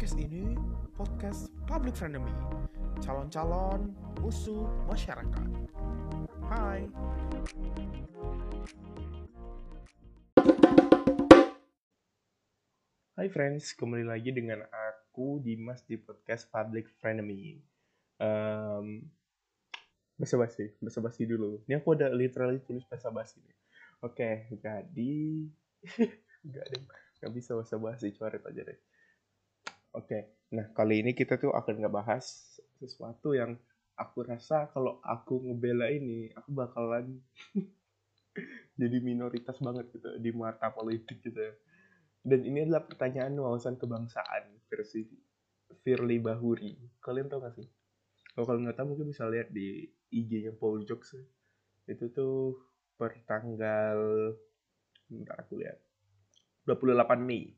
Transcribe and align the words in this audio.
Podcast 0.00 0.16
ini 0.16 0.56
podcast 0.96 1.52
public 1.68 1.92
frenemy, 1.92 2.32
calon-calon 3.04 3.92
musuh 4.24 4.64
masyarakat. 4.88 5.48
Hai. 6.48 6.88
Hai 13.12 13.28
friends, 13.28 13.76
kembali 13.76 14.08
lagi 14.08 14.32
dengan 14.32 14.64
aku 14.72 15.36
Dimas 15.44 15.84
di 15.84 16.00
podcast 16.00 16.48
Public 16.48 16.88
Frenemy. 16.96 17.60
Um, 18.16 19.04
basa 20.16 20.40
basi, 20.40 20.80
basa 20.80 21.04
basi 21.04 21.28
dulu. 21.28 21.60
Ini 21.68 21.76
aku 21.76 21.92
ada 21.92 22.08
literally 22.08 22.64
tulis 22.64 22.88
basa 22.88 23.12
basi 23.12 23.44
nih. 23.44 23.58
Oke, 24.00 24.48
jadi 24.48 25.12
nggak 26.48 26.64
ada, 26.72 26.76
nggak 27.20 27.32
bisa 27.36 27.52
basa 27.52 27.76
basi, 27.76 28.16
coret 28.16 28.40
aja 28.48 28.64
deh. 28.64 28.80
Oke, 29.90 30.46
nah 30.54 30.70
kali 30.70 31.02
ini 31.02 31.12
kita 31.14 31.34
tuh 31.40 31.50
akan 31.50 31.82
ngebahas 31.82 32.22
sesuatu 32.78 33.34
yang 33.34 33.58
aku 33.98 34.22
rasa 34.22 34.70
kalau 34.70 35.02
aku 35.02 35.42
ngebela 35.50 35.90
ini, 35.90 36.30
aku 36.32 36.50
bakalan 36.54 37.18
jadi 38.80 38.96
minoritas 39.02 39.58
banget 39.58 39.90
gitu 39.92 40.08
di 40.22 40.30
mata 40.30 40.70
politik 40.70 41.18
gitu 41.20 41.36
ya 41.36 41.52
dan 42.20 42.44
ini 42.44 42.68
adalah 42.68 42.84
pertanyaan 42.84 43.32
wawasan 43.40 43.80
kebangsaan 43.80 44.60
versi 44.68 45.08
Firly 45.80 46.20
Bahuri. 46.20 46.76
Kalian 47.00 47.32
tahu 47.32 47.40
gak 47.40 47.56
sih? 47.56 47.68
Kalau 48.36 48.44
kalian 48.44 48.68
nggak 48.68 48.78
tahu 48.78 48.86
mungkin 48.94 49.08
bisa 49.08 49.24
lihat 49.26 49.48
di 49.48 49.88
IG-nya 50.12 50.52
Paul 50.52 50.84
Jokes. 50.84 51.16
Itu 51.88 52.12
tuh 52.12 52.60
per 53.00 53.16
tanggal 53.24 53.98
bentar 55.08 55.36
aku 55.40 55.64
lihat 55.64 55.80
28 56.68 57.24
Mei. 57.24 57.56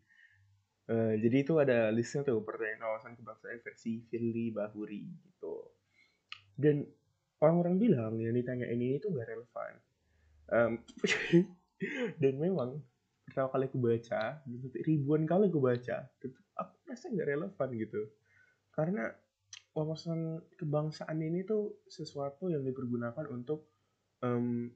Uh, 0.91 1.15
jadi 1.15 1.37
itu 1.47 1.55
ada 1.63 1.95
listnya 1.95 2.27
tuh 2.27 2.43
pertanyaan 2.43 2.83
wawasan 2.83 3.15
kebangsaan 3.15 3.63
versi 3.63 4.03
Firly 4.11 4.51
Bahuri 4.51 5.07
gitu. 5.07 5.71
Dan 6.59 6.83
orang-orang 7.39 7.79
bilang 7.79 8.13
yang 8.19 8.35
ditanya 8.35 8.67
ini 8.67 8.99
itu 8.99 9.07
nggak 9.11 9.29
relevan. 9.31 9.73
Um, 10.53 10.73
dan 12.23 12.35
memang 12.39 12.83
pertama 13.27 13.49
kali 13.55 13.65
aku 13.71 13.79
baca 13.79 14.23
ribuan 14.85 15.23
kali 15.25 15.49
aku 15.49 15.61
baca 15.63 16.05
tetap 16.21 16.45
aku 16.59 16.75
rasa 16.91 17.09
nggak 17.09 17.29
relevan 17.33 17.69
gitu 17.79 18.01
karena 18.75 19.15
wawasan 19.73 20.43
kebangsaan 20.61 21.17
ini 21.23 21.47
tuh 21.47 21.81
sesuatu 21.89 22.53
yang 22.53 22.61
dipergunakan 22.67 23.25
untuk 23.33 23.73
um, 24.21 24.69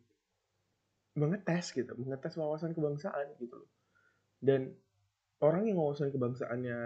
mengetes 1.16 1.72
gitu 1.76 1.92
mengetes 2.00 2.36
wawasan 2.40 2.72
kebangsaan 2.72 3.36
gitu 3.40 3.60
dan 4.40 4.72
orang 5.40 5.68
yang 5.68 5.76
wawasan 5.80 6.08
kebangsaannya 6.12 6.78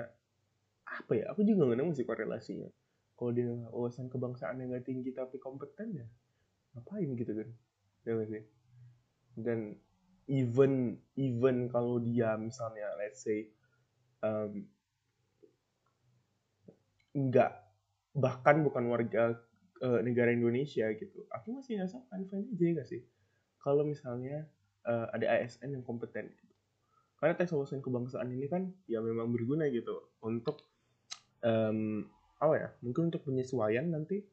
apa 0.90 1.12
ya? 1.14 1.24
Aku 1.30 1.46
juga 1.46 1.70
nggak 1.70 1.78
nemu 1.78 1.92
sih 1.94 2.06
korelasinya. 2.06 2.70
Kalau 3.14 3.30
dia 3.36 3.52
wawasan 3.52 4.08
kebangsaan 4.08 4.64
yang 4.64 4.72
nggak 4.72 4.88
tinggi 4.88 5.12
tapi 5.12 5.36
kompeten 5.36 5.92
ya 5.92 6.06
ngapain 6.74 7.10
gitu 7.14 7.32
kan? 7.36 7.48
Ya 8.08 8.16
sih? 8.26 8.44
Dan 9.36 9.76
even 10.30 10.96
even 11.14 11.68
kalau 11.68 12.00
dia 12.00 12.38
misalnya 12.40 12.88
let's 12.96 13.22
say 13.22 13.50
um, 14.24 14.66
nggak 17.12 17.50
bahkan 18.14 18.62
bukan 18.62 18.86
warga 18.90 19.38
uh, 19.82 20.00
negara 20.02 20.30
Indonesia 20.30 20.86
gitu 20.94 21.26
aku 21.30 21.58
masih 21.58 21.78
ngerasa 21.78 22.02
fine 22.06 22.26
fine 22.30 22.46
aja 22.50 22.66
gak 22.82 22.88
sih? 22.88 23.02
Kalau 23.60 23.84
misalnya 23.84 24.48
uh, 24.88 25.12
ada 25.12 25.28
ASN 25.28 25.76
yang 25.76 25.84
kompeten 25.84 26.32
gitu 26.32 26.49
karena 27.20 27.36
tes 27.36 27.52
wawasan 27.52 27.84
kebangsaan 27.84 28.32
ini 28.32 28.48
kan 28.48 28.72
ya 28.88 29.04
memang 29.04 29.28
berguna 29.28 29.68
gitu 29.68 30.08
untuk 30.24 30.64
um, 31.44 32.08
apa 32.40 32.54
ya 32.56 32.68
mungkin 32.80 33.12
untuk 33.12 33.28
penyesuaian 33.28 33.84
nanti. 33.92 34.24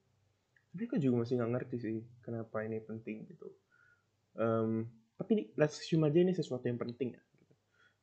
Tapi 0.71 0.83
aku 0.87 0.95
juga 1.01 1.25
masih 1.27 1.41
nggak 1.41 1.51
ngerti 1.51 1.75
sih 1.83 1.95
kenapa 2.23 2.63
ini 2.63 2.79
penting 2.79 3.27
gitu. 3.27 3.51
Um, 4.39 4.87
tapi 5.19 5.51
let's 5.59 5.83
assume 5.83 6.07
aja 6.07 6.21
ini 6.23 6.31
sesuatu 6.31 6.63
yang 6.63 6.79
penting 6.79 7.17
ya. 7.17 7.23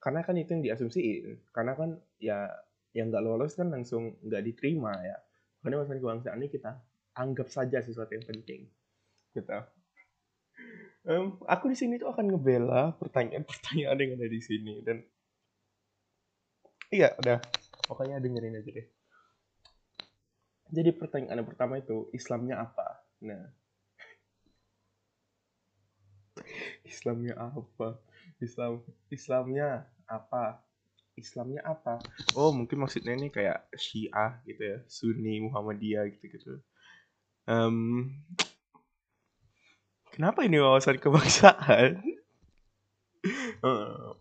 Karena 0.03 0.21
kan 0.21 0.37
itu 0.37 0.53
yang 0.53 0.65
diasumsiin. 0.65 1.49
Karena 1.55 1.73
kan 1.73 1.97
ya 2.21 2.51
yang 2.93 3.09
nggak 3.09 3.25
lolos 3.25 3.57
kan 3.57 3.73
langsung 3.73 4.21
nggak 4.21 4.43
diterima 4.45 4.93
ya. 5.01 5.17
Karena 5.65 5.81
masalah 5.81 6.03
kebangsaan 6.03 6.39
ini 6.45 6.49
kita 6.53 6.77
anggap 7.17 7.49
saja 7.49 7.79
sesuatu 7.81 8.13
yang 8.13 8.27
penting 8.27 8.69
gitu 9.33 9.59
um, 11.09 11.39
aku 11.45 11.73
di 11.73 11.77
sini 11.77 12.01
tuh 12.01 12.11
akan 12.13 12.35
ngebela 12.35 12.97
pertanyaan-pertanyaan 13.01 13.99
yang 14.03 14.13
ada 14.17 14.29
di 14.29 14.41
sini 14.41 14.81
dan 14.85 15.01
iya 16.93 17.13
udah 17.21 17.41
pokoknya 17.85 18.21
dengerin 18.21 18.61
aja 18.61 18.71
deh 18.71 18.87
jadi 20.75 20.91
pertanyaan 20.97 21.45
yang 21.45 21.49
pertama 21.49 21.79
itu 21.79 22.09
Islamnya 22.13 22.61
apa 22.61 23.05
nah 23.25 23.45
Islamnya 26.91 27.35
apa? 27.39 27.99
Islam 28.43 28.83
Islamnya 29.11 29.87
apa? 30.07 30.61
Islamnya 31.15 31.63
apa? 31.63 32.03
Oh, 32.35 32.51
mungkin 32.51 32.83
maksudnya 32.83 33.15
ini 33.15 33.31
kayak 33.31 33.71
Syiah 33.79 34.43
gitu 34.43 34.63
ya, 34.63 34.79
Sunni, 34.91 35.39
Muhammadiyah 35.47 36.11
gitu-gitu. 36.11 36.59
Um, 37.47 38.11
kenapa 40.15 40.47
ini 40.47 40.63
wawasan 40.63 41.03
kebangsaan? 41.03 41.99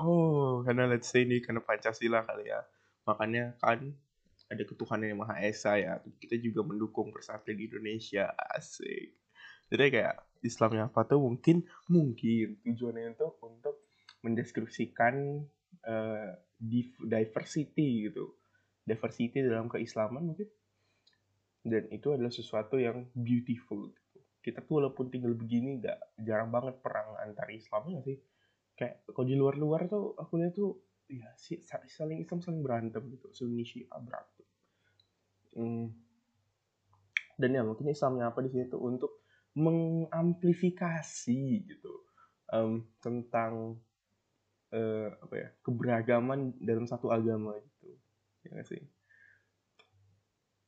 oh, 0.02 0.66
karena 0.66 0.90
let's 0.90 1.14
say 1.14 1.22
ini 1.22 1.38
karena 1.46 1.62
Pancasila 1.62 2.26
kali 2.26 2.50
ya. 2.50 2.66
Makanya 3.06 3.54
kan 3.62 3.94
ada 4.50 4.64
ketuhanan 4.66 5.14
yang 5.14 5.22
Maha 5.22 5.46
Esa 5.46 5.78
ya. 5.78 6.02
Kita 6.18 6.42
juga 6.42 6.66
mendukung 6.66 7.14
persatuan 7.14 7.54
di 7.54 7.70
Indonesia. 7.70 8.34
Asik. 8.34 9.14
Jadi 9.70 9.84
kayak 9.94 10.18
Islamnya 10.42 10.90
apa 10.90 11.06
tuh 11.06 11.22
mungkin 11.22 11.64
mungkin 11.88 12.60
tujuannya 12.66 13.16
itu 13.16 13.28
untuk 13.46 13.86
mendeskripsikan 14.26 15.46
uh, 15.88 16.30
diversity 17.00 18.12
gitu 18.12 18.36
diversity 18.84 19.40
dalam 19.40 19.72
keislaman 19.72 20.36
mungkin 20.36 20.48
dan 21.64 21.88
itu 21.96 22.12
adalah 22.12 22.32
sesuatu 22.32 22.76
yang 22.76 23.08
beautiful. 23.16 23.88
Kita 24.44 24.60
tuh 24.60 24.84
walaupun 24.84 25.08
tinggal 25.08 25.32
begini 25.34 25.80
gak 25.80 26.20
jarang 26.20 26.52
banget 26.52 26.84
perang 26.84 27.16
antar 27.24 27.48
Islam 27.48 27.88
ya 27.88 28.04
sih? 28.04 28.20
Kayak 28.76 29.08
kalau 29.16 29.26
di 29.26 29.40
luar-luar 29.40 29.88
tuh 29.88 30.14
aku 30.20 30.36
lihat 30.44 30.54
tuh 30.54 30.76
ya 31.08 31.32
sih 31.40 31.64
saling 31.64 32.20
Islam 32.20 32.44
saling 32.44 32.60
berantem 32.60 33.08
gitu 33.12 33.32
Sunni 33.32 33.64
Syiah 33.64 34.00
berantem. 34.04 34.46
Hmm. 35.54 35.94
dan 37.38 37.54
ya 37.54 37.62
mungkin 37.62 37.86
Islamnya 37.90 38.34
apa 38.34 38.42
di 38.42 38.50
sini 38.50 38.66
tuh 38.70 38.82
untuk 38.82 39.22
mengamplifikasi 39.54 41.42
gitu 41.62 41.94
um, 42.50 42.82
tentang 42.98 43.78
uh, 44.74 45.10
apa 45.22 45.36
ya 45.38 45.50
keberagaman 45.62 46.58
dalam 46.58 46.90
satu 46.90 47.14
agama 47.14 47.54
gitu. 47.62 47.94
Ya 48.46 48.50
gak 48.58 48.68
sih? 48.70 48.82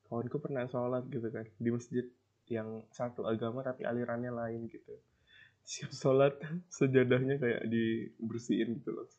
Kawanku 0.05 0.37
pernah 0.37 0.69
sholat 0.69 1.09
gitu 1.09 1.27
kan 1.33 1.49
di 1.57 1.69
masjid 1.73 2.05
yang 2.49 2.85
satu 2.93 3.25
agama 3.25 3.65
tapi 3.65 3.85
alirannya 3.85 4.29
lain 4.29 4.69
gitu 4.69 4.95
siap 5.65 5.91
sholat 5.93 6.37
sejadahnya 6.77 7.41
kayak 7.41 7.63
dibersihin 7.69 8.81
gitu 8.81 8.91
loh 8.93 9.09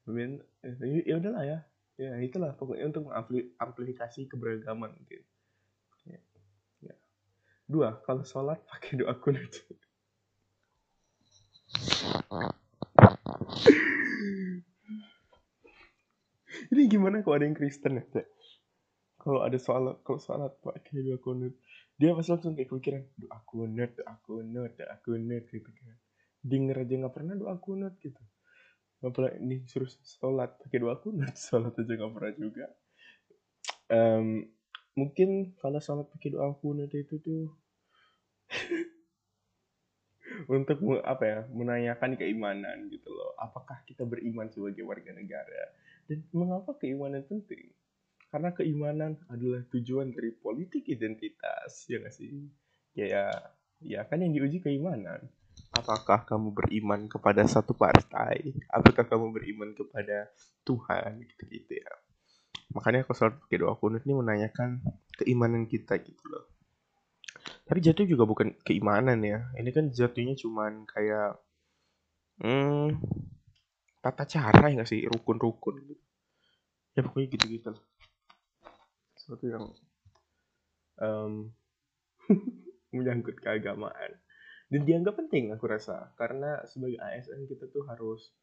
Kemudian 0.00 0.40
eh, 0.64 1.04
ya 1.06 1.20
udahlah 1.20 1.44
ya 1.44 1.58
ya 2.00 2.16
itulah 2.24 2.56
pokoknya 2.56 2.88
untuk 2.88 3.12
mengamplifikasi 3.12 4.26
keberagaman 4.32 4.96
gitu 5.06 5.28
Dua, 7.70 8.02
kalau 8.02 8.26
sholat 8.26 8.58
pakai 8.70 8.98
doa 8.98 9.14
kunut. 9.14 9.46
Ini 16.70 16.86
gimana 16.90 17.22
kalau 17.22 17.38
ada 17.38 17.46
yang 17.46 17.54
Kristen 17.54 18.02
ya? 18.02 18.04
Kalau 19.22 19.46
ada 19.46 19.54
sholat, 19.54 20.02
kalau 20.02 20.18
sholat 20.18 20.50
pakai 20.58 20.98
doa 21.06 21.22
kunut. 21.22 21.54
Dia 22.00 22.16
pasti 22.16 22.32
langsung 22.32 22.56
kayak 22.56 22.72
kepikiran, 22.72 23.02
doa 23.20 23.38
kunut, 23.44 23.90
doa 23.92 24.14
kunut, 24.24 24.72
doa 24.72 24.96
kunut 25.04 25.44
gitu 25.52 25.68
kan. 25.68 25.96
Denger 26.40 26.88
aja 26.88 26.94
nggak 26.96 27.12
pernah 27.12 27.36
doa 27.36 27.60
kunut 27.60 27.92
gitu. 28.00 28.22
Gak 29.04 29.12
pernah 29.12 29.32
ini 29.36 29.64
suruh 29.68 29.88
sholat 30.00 30.56
pakai 30.64 30.80
doa 30.80 30.96
kunut, 30.96 31.36
sholat 31.52 31.76
aja 31.76 31.92
nggak 31.92 32.12
pernah 32.16 32.32
juga. 32.40 32.66
Um, 33.92 34.48
mungkin 34.96 35.52
kalau 35.60 35.76
sholat 35.76 36.08
pakai 36.08 36.32
doa 36.32 36.56
kunut 36.56 36.88
itu 36.96 37.20
tuh 37.20 37.52
untuk 40.48 40.78
apa 41.04 41.24
ya 41.26 41.38
menanyakan 41.52 42.16
keimanan 42.16 42.88
gitu 42.88 43.12
loh 43.12 43.36
apakah 43.36 43.82
kita 43.84 44.08
beriman 44.08 44.48
sebagai 44.48 44.82
warga 44.86 45.12
negara 45.12 45.74
dan 46.06 46.24
mengapa 46.34 46.74
keimanan 46.78 47.22
penting 47.26 47.70
karena 48.30 48.54
keimanan 48.54 49.18
adalah 49.26 49.66
tujuan 49.74 50.14
dari 50.14 50.30
politik 50.30 50.86
identitas 50.86 51.90
ya 51.90 51.98
gak 51.98 52.14
sih? 52.14 52.30
Ya 52.94 53.06
ya 53.10 53.24
ya 53.82 54.00
kan 54.06 54.22
yang 54.22 54.30
diuji 54.30 54.62
keimanan. 54.62 55.26
Apakah 55.74 56.22
kamu 56.22 56.54
beriman 56.54 57.10
kepada 57.10 57.42
satu 57.50 57.74
partai? 57.74 58.54
Apakah 58.70 59.02
kamu 59.06 59.34
beriman 59.34 59.70
kepada 59.74 60.30
Tuhan? 60.62 61.26
Gitu 61.26 61.42
gitu 61.50 61.72
ya. 61.82 61.90
Makanya 62.70 63.02
aku 63.02 63.18
selalu 63.18 63.42
pakai 63.42 63.58
doa 63.58 63.74
kunut 63.74 64.02
ini 64.06 64.14
menanyakan 64.14 64.78
keimanan 65.18 65.66
kita 65.66 65.98
gitu 65.98 66.22
loh. 66.30 66.46
Tapi 67.66 67.82
jatuh 67.82 68.06
juga 68.06 68.30
bukan 68.30 68.54
keimanan 68.62 69.18
ya. 69.26 69.50
Ini 69.58 69.70
kan 69.74 69.90
jatuhnya 69.90 70.38
cuman 70.38 70.86
kayak 70.86 71.34
hmm, 72.46 72.94
tata 73.98 74.22
cara 74.22 74.70
ya 74.70 74.86
gak 74.86 74.90
sih? 74.90 75.02
Rukun-rukun. 75.10 75.82
Gitu. 75.82 76.02
ya 76.90 77.06
pokoknya 77.06 77.38
gitu-gitu 77.38 77.70
lah 77.70 77.89
sesuatu 79.30 79.46
yang 79.46 79.70
um, 80.98 81.54
menyangkut 82.98 83.38
keagamaan. 83.38 84.18
Dan 84.66 84.82
dianggap 84.82 85.22
penting 85.22 85.54
aku 85.54 85.70
rasa. 85.70 86.10
Karena 86.18 86.66
sebagai 86.66 86.98
ASN 86.98 87.46
kita 87.46 87.70
tuh 87.70 87.86
harus 87.86 88.34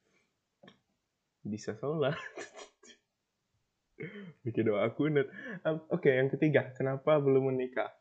bisa 1.43 1.75
sholat. 1.75 2.15
Bikin 4.47 4.71
doa 4.71 4.87
kunut. 4.95 5.27
Um, 5.67 5.83
oke 5.91 6.07
okay, 6.07 6.23
yang 6.23 6.31
ketiga. 6.31 6.71
Kenapa 6.71 7.19
belum 7.19 7.51
menikah? 7.51 7.91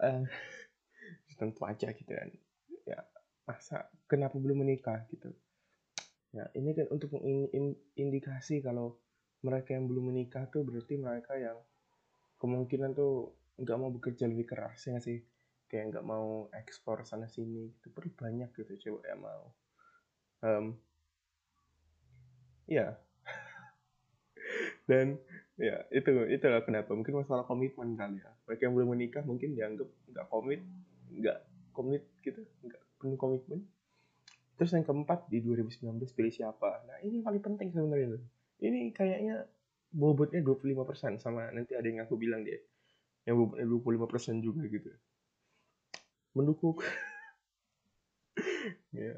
Uh, 0.00 0.24
tentu 1.36 1.60
aja 1.68 1.92
gitu 1.92 2.08
kan. 2.08 2.32
Ya 2.88 3.04
masa 3.44 3.84
kenapa 4.08 4.40
belum 4.40 4.64
menikah 4.64 5.04
gitu? 5.12 5.28
Ya 6.32 6.48
ini 6.56 6.72
kan 6.72 6.88
untuk 6.88 7.12
mengindikasi 7.12 8.64
kalau 8.64 8.96
mereka 9.44 9.76
yang 9.76 9.92
belum 9.92 10.08
menikah 10.08 10.48
tuh 10.48 10.64
berarti 10.64 10.96
mereka 10.96 11.36
yang 11.36 11.60
kemungkinan 12.40 12.96
tuh 12.96 13.36
nggak 13.60 13.76
mau 13.76 13.92
bekerja 13.92 14.24
lebih 14.24 14.48
keras 14.48 14.88
ya 14.88 14.96
sih? 14.98 15.20
Kayak 15.68 15.94
nggak 15.94 16.06
mau 16.08 16.48
ekspor 16.56 17.04
sana 17.04 17.28
sini 17.28 17.70
gitu. 17.76 17.92
Perlu 17.92 18.10
banyak 18.16 18.50
gitu 18.56 18.72
cewek 18.80 19.04
yang 19.04 19.20
mau. 19.20 19.52
Um, 20.40 20.72
ya 22.64 22.96
dan 24.88 25.20
ya 25.60 25.84
itu 25.92 26.10
itu 26.32 26.46
lah 26.48 26.64
kenapa. 26.64 26.96
Mungkin 26.96 27.20
masalah 27.20 27.44
komitmen 27.44 27.94
kali 27.94 28.18
ya. 28.18 28.32
Mereka 28.48 28.66
yang 28.66 28.74
belum 28.74 28.88
menikah 28.96 29.22
mungkin 29.22 29.52
dianggap 29.52 29.88
nggak 30.10 30.26
komit 30.32 30.64
nggak 31.12 31.38
komit 31.76 32.02
gitu 32.24 32.40
nggak 32.64 32.82
penuh 32.96 33.20
komitmen. 33.20 33.68
Terus 34.56 34.76
yang 34.76 34.84
keempat 34.84 35.28
di 35.28 35.44
2019 35.44 36.00
pilih 36.16 36.32
siapa? 36.32 36.84
Nah 36.88 37.00
ini 37.04 37.20
paling 37.20 37.40
penting 37.44 37.72
sebenarnya 37.72 38.20
ini 38.60 38.92
kayaknya 38.92 39.48
bobotnya 39.90 40.40
25% 40.42 41.18
sama 41.18 41.50
nanti 41.50 41.74
ada 41.74 41.86
yang 41.86 42.06
aku 42.06 42.14
bilang 42.14 42.46
dia. 42.46 42.58
Yang 43.26 43.36
bobotnya 43.44 43.66
25% 43.66 44.42
juga 44.42 44.62
gitu. 44.70 44.90
Mendukung. 46.34 46.78
Ya. 48.90 49.14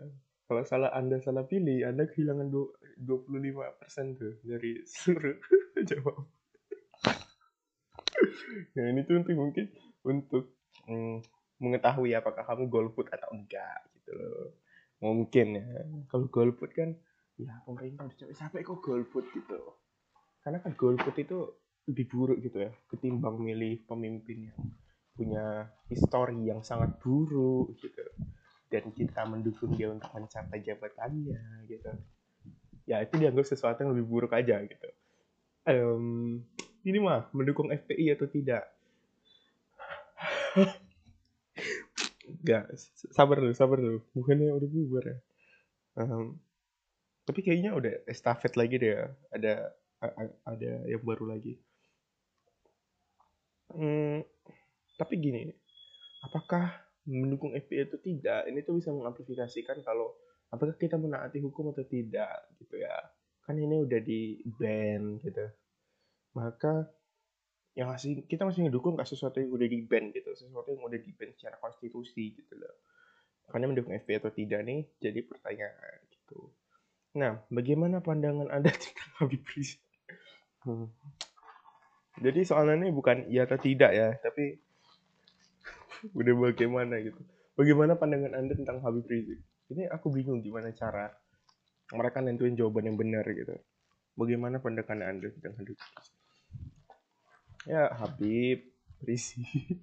Kalau 0.46 0.68
salah 0.68 0.92
anda 0.92 1.16
salah 1.16 1.48
pilih 1.48 1.88
anda 1.88 2.04
kehilangan 2.04 2.52
25 3.00 3.80
persen 3.80 4.12
tuh 4.20 4.36
dari 4.44 4.84
seluruh 4.84 5.38
jawab. 5.90 6.28
Nah 8.76 8.84
ini 8.92 9.02
tuh 9.08 9.18
untuk 9.18 9.34
mungkin 9.34 9.66
untuk 10.04 10.44
mm, 10.86 11.24
mengetahui 11.58 12.12
apakah 12.14 12.44
kamu 12.44 12.68
golput 12.68 13.08
atau 13.10 13.32
enggak 13.32 13.80
gitu 13.96 14.12
loh. 14.12 14.48
Mungkin 15.02 15.46
ya 15.58 15.66
kalau 16.06 16.28
golput 16.28 16.70
kan 16.70 16.94
ya 17.40 17.58
pemerintah 17.64 18.06
udah 18.06 18.16
capek-capek 18.18 18.62
kok 18.62 18.80
golput 18.84 19.24
gitu 19.32 19.56
karena 20.42 20.58
kan 20.60 20.72
golput 20.74 21.14
itu 21.18 21.38
lebih 21.86 22.06
buruk 22.10 22.38
gitu 22.42 22.62
ya 22.62 22.70
ketimbang 22.90 23.38
milih 23.38 23.82
pemimpin 23.86 24.50
yang 24.50 24.60
punya 25.12 25.44
histori 25.90 26.38
yang 26.46 26.62
sangat 26.62 26.98
buruk 27.02 27.74
gitu 27.78 28.02
dan 28.70 28.88
kita 28.94 29.26
mendukung 29.28 29.74
dia 29.76 29.92
untuk 29.92 30.08
mencapai 30.14 30.62
jabatannya 30.62 31.66
gitu 31.68 31.90
ya 32.86 33.02
itu 33.02 33.14
dianggap 33.18 33.46
sesuatu 33.46 33.82
yang 33.82 33.92
lebih 33.94 34.06
buruk 34.08 34.32
aja 34.34 34.62
gitu 34.62 34.88
um, 35.68 36.38
ini 36.82 36.98
mah 36.98 37.30
mendukung 37.34 37.70
FPI 37.70 38.14
atau 38.18 38.26
tidak 38.30 38.66
Gak, 42.42 42.74
sabar 43.14 43.38
dulu, 43.38 43.54
sabar 43.54 43.78
dulu. 43.78 43.98
Bukannya 44.14 44.50
udah 44.50 44.68
bubar 44.68 45.04
ya. 45.06 45.18
Um, 45.98 46.40
tapi 47.22 47.44
kayaknya 47.44 47.76
udah 47.76 48.02
estafet 48.08 48.58
lagi 48.58 48.82
deh 48.82 48.92
ya. 48.98 49.04
Ada 49.30 49.70
ada 50.42 50.70
yang 50.90 51.02
baru 51.06 51.30
lagi. 51.30 51.54
Hmm, 53.72 54.20
tapi 54.98 55.14
gini, 55.16 55.48
apakah 56.26 56.76
mendukung 57.08 57.56
FPI 57.56 57.88
itu 57.88 57.98
tidak? 58.02 58.46
Ini 58.50 58.60
tuh 58.66 58.78
bisa 58.78 58.90
mengamplifikasikan 58.92 59.80
kalau 59.80 60.12
apakah 60.52 60.76
kita 60.76 61.00
menaati 61.00 61.40
hukum 61.40 61.72
atau 61.72 61.86
tidak 61.86 62.52
gitu 62.60 62.82
ya. 62.82 62.92
Kan 63.42 63.58
ini 63.58 63.82
udah 63.82 64.00
di 64.02 64.38
ban 64.44 65.18
gitu. 65.24 65.46
Maka 66.36 66.86
yang 67.72 67.88
masih 67.88 68.28
kita 68.28 68.44
masih 68.44 68.68
ngedukung 68.68 69.00
gak 69.00 69.08
sesuatu 69.08 69.40
yang 69.40 69.48
udah 69.48 69.68
di 69.68 69.80
ban 69.80 70.12
gitu, 70.12 70.30
sesuatu 70.36 70.68
yang 70.68 70.84
udah 70.84 71.00
di 71.00 71.10
ban 71.16 71.32
secara 71.32 71.56
konstitusi 71.56 72.36
gitu 72.36 72.54
loh. 72.60 72.76
Makanya 73.48 73.66
mendukung 73.72 73.96
FPI 73.96 74.20
atau 74.20 74.32
tidak 74.32 74.60
nih 74.62 74.84
jadi 75.00 75.20
pertanyaan 75.24 75.98
gitu. 76.12 76.52
Nah, 77.16 77.40
bagaimana 77.48 78.04
pandangan 78.04 78.48
Anda 78.52 78.72
tentang 78.76 79.10
Habib 79.20 79.44
Rizik? 79.56 79.80
Hmm. 80.62 80.86
Jadi 82.22 82.40
soalnya 82.46 82.86
ini 82.86 82.94
bukan 82.94 83.26
iya 83.26 83.48
atau 83.48 83.58
tidak 83.58 83.90
ya, 83.90 84.14
tapi 84.20 84.60
udah 86.18 86.34
bagaimana 86.52 87.00
gitu. 87.02 87.18
Bagaimana 87.58 87.98
pandangan 87.98 88.32
anda 88.36 88.54
tentang 88.56 88.80
Habib 88.80 89.04
Rizik? 89.08 89.40
Ini 89.72 89.88
aku 89.88 90.12
bingung 90.12 90.40
gimana 90.40 90.72
cara 90.72 91.08
mereka 91.92 92.24
nentuin 92.24 92.56
jawaban 92.56 92.88
yang 92.88 92.96
benar 92.96 93.24
gitu. 93.28 93.56
Bagaimana 94.16 94.60
pandangan 94.60 95.02
anda 95.02 95.28
tentang 95.32 95.52
Habib 95.58 95.76
Rizik? 95.76 96.04
Ya 97.68 97.92
Habib 97.92 98.60
Rizik. 99.02 99.80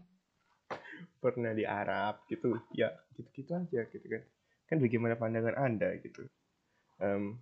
Pernah 1.24 1.52
di 1.52 1.68
Arab 1.68 2.24
gitu. 2.32 2.56
Ya 2.74 2.94
gitu 3.18 3.30
gitu 3.36 3.52
aja 3.58 3.84
gitu 3.90 4.06
kan. 4.06 4.24
Kan 4.70 4.78
bagaimana 4.80 5.18
pandangan 5.18 5.56
anda 5.60 5.92
gitu. 6.00 6.30
Um, 7.00 7.42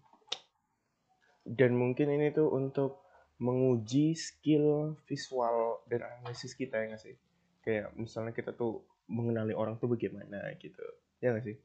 dan 1.48 1.80
mungkin 1.80 2.12
ini 2.12 2.36
tuh 2.36 2.52
untuk 2.52 3.07
menguji 3.38 4.18
skill 4.18 4.98
visual 5.06 5.86
dan 5.86 6.06
analisis 6.06 6.58
kita 6.58 6.82
ya 6.82 6.86
nggak 6.94 7.04
sih? 7.04 7.16
Kayak 7.62 7.94
misalnya 7.94 8.34
kita 8.34 8.54
tuh 8.54 8.86
mengenali 9.08 9.54
orang 9.54 9.78
tuh 9.80 9.88
bagaimana 9.88 10.52
gitu 10.60 10.84
ya 11.24 11.32
gak 11.36 11.46
sih? 11.48 11.58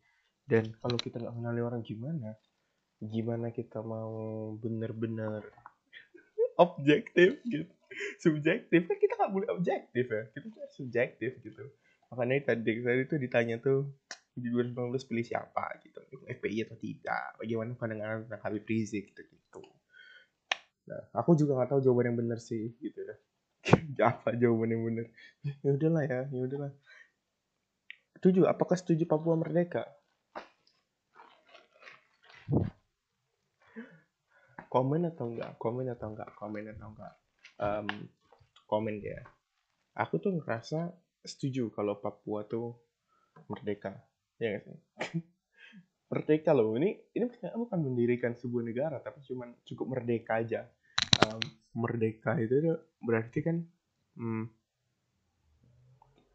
Dan 0.46 0.74
kalau 0.78 0.98
kita 0.98 1.19
nggak 1.19 1.34
mengenali 1.34 1.62
orang 1.62 1.82
gimana 1.82 2.34
gimana 3.02 3.50
kita 3.50 3.82
mau 3.82 4.54
bener-bener 4.62 5.42
objektif 6.62 7.42
gitu? 7.42 7.66
Subjektif 8.22 8.86
kan 8.86 8.96
kita 8.96 9.12
nggak 9.19 9.32
boleh 9.34 9.48
objektif 9.50 10.06
ya. 10.06 10.22
Kita 10.31 10.46
harus 10.55 10.74
subjektif 10.79 11.32
gitu. 11.43 11.64
Makanya 12.14 12.55
tadi 12.55 12.79
tadi 12.79 13.02
tuh 13.10 13.19
ditanya 13.19 13.56
tuh 13.58 13.91
di 14.32 14.48
2019 14.48 15.08
pilih 15.08 15.26
siapa 15.26 15.82
gitu? 15.82 15.98
FPI 16.31 16.70
atau 16.70 16.79
tidak? 16.79 17.43
Bagaimana 17.43 17.74
pandangan 17.74 18.29
tentang 18.29 18.43
Habib 18.46 18.64
Rizik 18.64 19.12
gitu 19.12 19.22
gitu 19.26 19.64
nah 20.93 21.03
aku 21.17 21.32
juga 21.32 21.56
nggak 21.56 21.70
tahu 21.72 21.81
jawaban 21.81 22.13
yang 22.13 22.19
benar 22.20 22.39
sih 22.39 22.77
gitu 22.84 23.01
ya. 23.01 23.17
Apa 24.13 24.37
jawaban 24.37 24.77
yang 24.77 24.82
benar? 24.84 25.06
Ya 25.65 25.70
udahlah 25.72 26.03
ya 26.05 26.20
ya 26.29 26.41
udahlah. 26.44 26.72
Setuju? 28.20 28.44
Apakah 28.44 28.77
setuju 28.77 29.08
Papua 29.08 29.41
merdeka? 29.41 29.89
Komen 34.69 35.08
atau 35.08 35.32
enggak 35.32 35.56
komen 35.56 35.89
atau 35.89 36.13
enggak 36.13 36.29
komen 36.37 36.65
atau 36.77 36.89
enggak 36.93 37.13
um, 37.61 37.89
komen 38.69 39.01
ya 39.01 39.20
aku 39.96 40.17
tuh 40.20 40.32
ngerasa 40.37 40.93
setuju 41.22 41.70
kalau 41.72 42.01
Papua 42.01 42.44
tuh 42.49 42.75
merdeka. 43.46 43.94
Ya 44.41 44.58
gak 44.58 44.63
sih? 44.67 44.79
Merdeka 46.11 46.53
loh. 46.53 46.77
Ini 46.77 47.17
ini 47.17 47.25
bukan 47.56 47.79
mendirikan 47.81 48.37
sebuah 48.37 48.65
negara 48.65 48.96
tapi 49.01 49.25
cuman 49.25 49.56
cukup 49.65 49.96
merdeka 49.96 50.41
aja 50.41 50.69
um, 51.22 51.41
merdeka 51.72 52.36
itu 52.36 52.76
berarti 53.00 53.38
kan 53.41 53.64
hmm, 54.19 54.44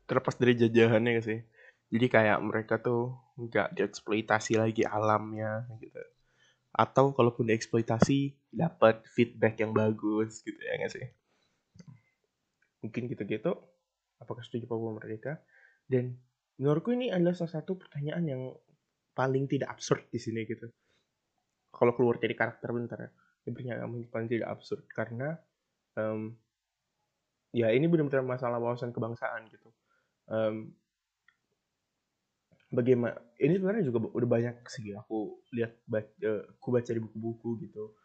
terlepas 0.08 0.36
dari 0.40 0.54
jajahannya 0.56 1.22
sih? 1.22 1.40
Jadi 1.88 2.06
kayak 2.12 2.40
mereka 2.44 2.80
tuh 2.80 3.16
nggak 3.40 3.80
dieksploitasi 3.80 4.60
lagi 4.60 4.84
alamnya 4.84 5.68
gitu. 5.80 6.00
Atau 6.76 7.16
kalaupun 7.16 7.48
dieksploitasi 7.48 8.52
dapat 8.52 9.04
feedback 9.12 9.60
yang 9.64 9.72
bagus 9.72 10.44
gitu 10.44 10.60
ya 10.60 10.80
nggak 10.80 10.94
sih? 10.94 11.06
Mungkin 12.84 13.08
gitu-gitu. 13.12 13.56
Apakah 14.18 14.44
setuju 14.44 14.66
Papua 14.68 14.98
Merdeka? 14.98 15.40
Dan 15.88 16.18
menurutku 16.60 16.92
ini 16.92 17.14
adalah 17.14 17.38
salah 17.38 17.62
satu 17.62 17.80
pertanyaan 17.80 18.26
yang 18.28 18.42
paling 19.16 19.48
tidak 19.48 19.72
absurd 19.72 20.10
di 20.12 20.20
sini 20.20 20.44
gitu. 20.44 20.68
Kalau 21.72 21.94
keluar 21.94 22.18
dari 22.20 22.34
karakter 22.34 22.70
bentar 22.74 23.00
ya 23.00 23.12
pernyataan 23.56 24.08
paling 24.12 24.30
tidak 24.32 24.50
absurd 24.52 24.84
karena 24.92 25.38
um, 25.96 26.36
ya 27.56 27.72
ini 27.72 27.88
benar-benar 27.88 28.26
masalah 28.26 28.60
wawasan 28.60 28.92
kebangsaan 28.92 29.48
gitu 29.52 29.70
um, 30.28 30.72
bagaimana 32.74 33.16
ini 33.40 33.56
sebenarnya 33.56 33.88
juga 33.88 34.12
udah 34.12 34.30
banyak 34.30 34.56
sih 34.68 34.92
aku 34.96 35.40
lihat 35.56 35.80
baca, 35.88 36.52
aku 36.60 36.68
baca 36.74 36.92
di 36.92 37.00
buku-buku 37.00 37.50
gitu 37.64 37.96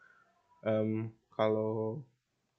um, 0.63 1.11
kalau 1.33 2.05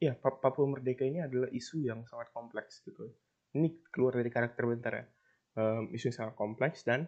ya 0.03 0.13
Papua 0.19 0.67
Merdeka 0.67 1.07
ini 1.07 1.23
adalah 1.23 1.47
isu 1.47 1.87
yang 1.87 2.03
sangat 2.03 2.27
kompleks 2.35 2.83
gitu. 2.83 3.07
Ini 3.55 3.87
keluar 3.87 4.19
dari 4.19 4.27
karakter 4.27 4.63
bentar 4.67 4.93
ya. 4.99 5.05
Um, 5.53 5.93
isu 5.95 6.11
yang 6.11 6.17
sangat 6.17 6.35
kompleks 6.35 6.83
dan 6.83 7.07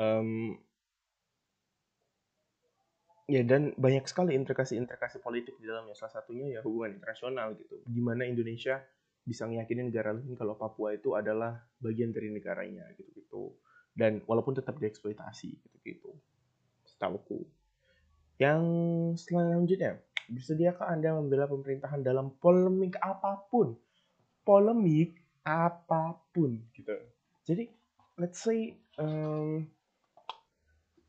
um, 0.00 0.56
ya 3.26 3.42
dan 3.42 3.74
banyak 3.74 4.06
sekali 4.06 4.38
implikasi-implikasi 4.38 5.18
politik 5.20 5.58
di 5.58 5.66
dalamnya. 5.66 5.94
Salah 5.98 6.22
satunya 6.22 6.58
ya 6.58 6.60
hubungan 6.62 6.96
internasional 6.98 7.58
gitu. 7.58 7.82
Gimana 7.86 8.26
Indonesia 8.26 8.82
bisa 9.26 9.42
meyakini 9.50 9.90
negara 9.90 10.14
lain 10.14 10.38
kalau 10.38 10.54
Papua 10.54 10.94
itu 10.94 11.18
adalah 11.18 11.58
bagian 11.82 12.14
dari 12.14 12.30
negaranya 12.30 12.86
gitu-gitu. 12.94 13.58
Dan 13.90 14.22
walaupun 14.24 14.54
tetap 14.54 14.78
dieksploitasi 14.78 15.50
gitu-gitu. 15.66 16.14
Setahuku. 16.86 17.42
Yang 18.38 18.62
selanjutnya, 19.26 19.98
bersediakah 20.30 20.86
Anda 20.86 21.16
membela 21.16 21.50
pemerintahan 21.50 22.04
dalam 22.06 22.36
polemik 22.38 23.00
apa 23.02 23.48
pun? 23.50 23.74
Polemik 24.46 25.18
apa 25.42 26.14
pun 26.30 26.62
gitu. 26.76 26.94
Jadi 27.46 27.66
let's 28.20 28.42
say 28.42 28.76
um, 28.98 29.66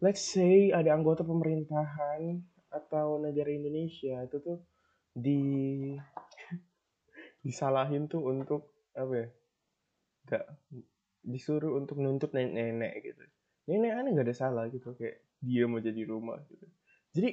let's 0.04 0.22
say 0.22 0.70
ada 0.70 0.94
anggota 0.94 1.26
pemerintahan 1.26 2.42
atau 2.70 3.18
negara 3.18 3.50
Indonesia 3.50 4.22
itu 4.22 4.38
tuh 4.44 4.60
di 5.18 5.42
disalahin 7.46 8.06
tuh 8.06 8.22
untuk 8.22 8.90
apa 8.94 9.14
ya 9.14 9.28
gak 10.28 10.46
disuruh 11.24 11.80
untuk 11.80 11.98
nuntut 12.04 12.36
nenek-nenek 12.36 12.94
gitu. 13.02 13.24
Nenek 13.72 13.92
aneh 13.96 14.12
gak 14.14 14.28
ada 14.28 14.36
salah 14.36 14.66
gitu 14.70 14.94
kayak 14.94 15.24
dia 15.42 15.66
mau 15.66 15.82
jadi 15.82 16.02
rumah 16.06 16.38
gitu. 16.52 16.66
Jadi 17.16 17.30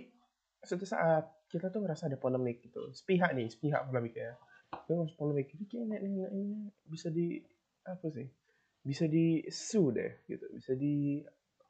suatu 0.65 0.87
saat 0.89 1.29
kita 1.51 1.69
tuh 1.69 1.85
ngerasa 1.85 2.09
ada 2.09 2.17
polemik 2.17 2.65
gitu. 2.65 2.95
Sepihak 2.95 3.37
nih 3.37 3.51
sepihak 3.51 3.85
polemik 3.91 4.17
ya. 4.17 4.39
Terus 4.89 5.13
polemik 5.19 5.53
itu 5.53 5.65
kayak 5.69 5.87
nenek-nenek 5.91 6.33
ini 6.33 6.71
bisa 6.89 7.13
di 7.13 7.43
apa 7.85 8.09
sih 8.09 8.25
bisa 8.85 9.05
di 9.11 9.45
su 9.53 9.91
deh 9.93 10.25
gitu. 10.31 10.47
Bisa 10.55 10.73
di 10.79 11.21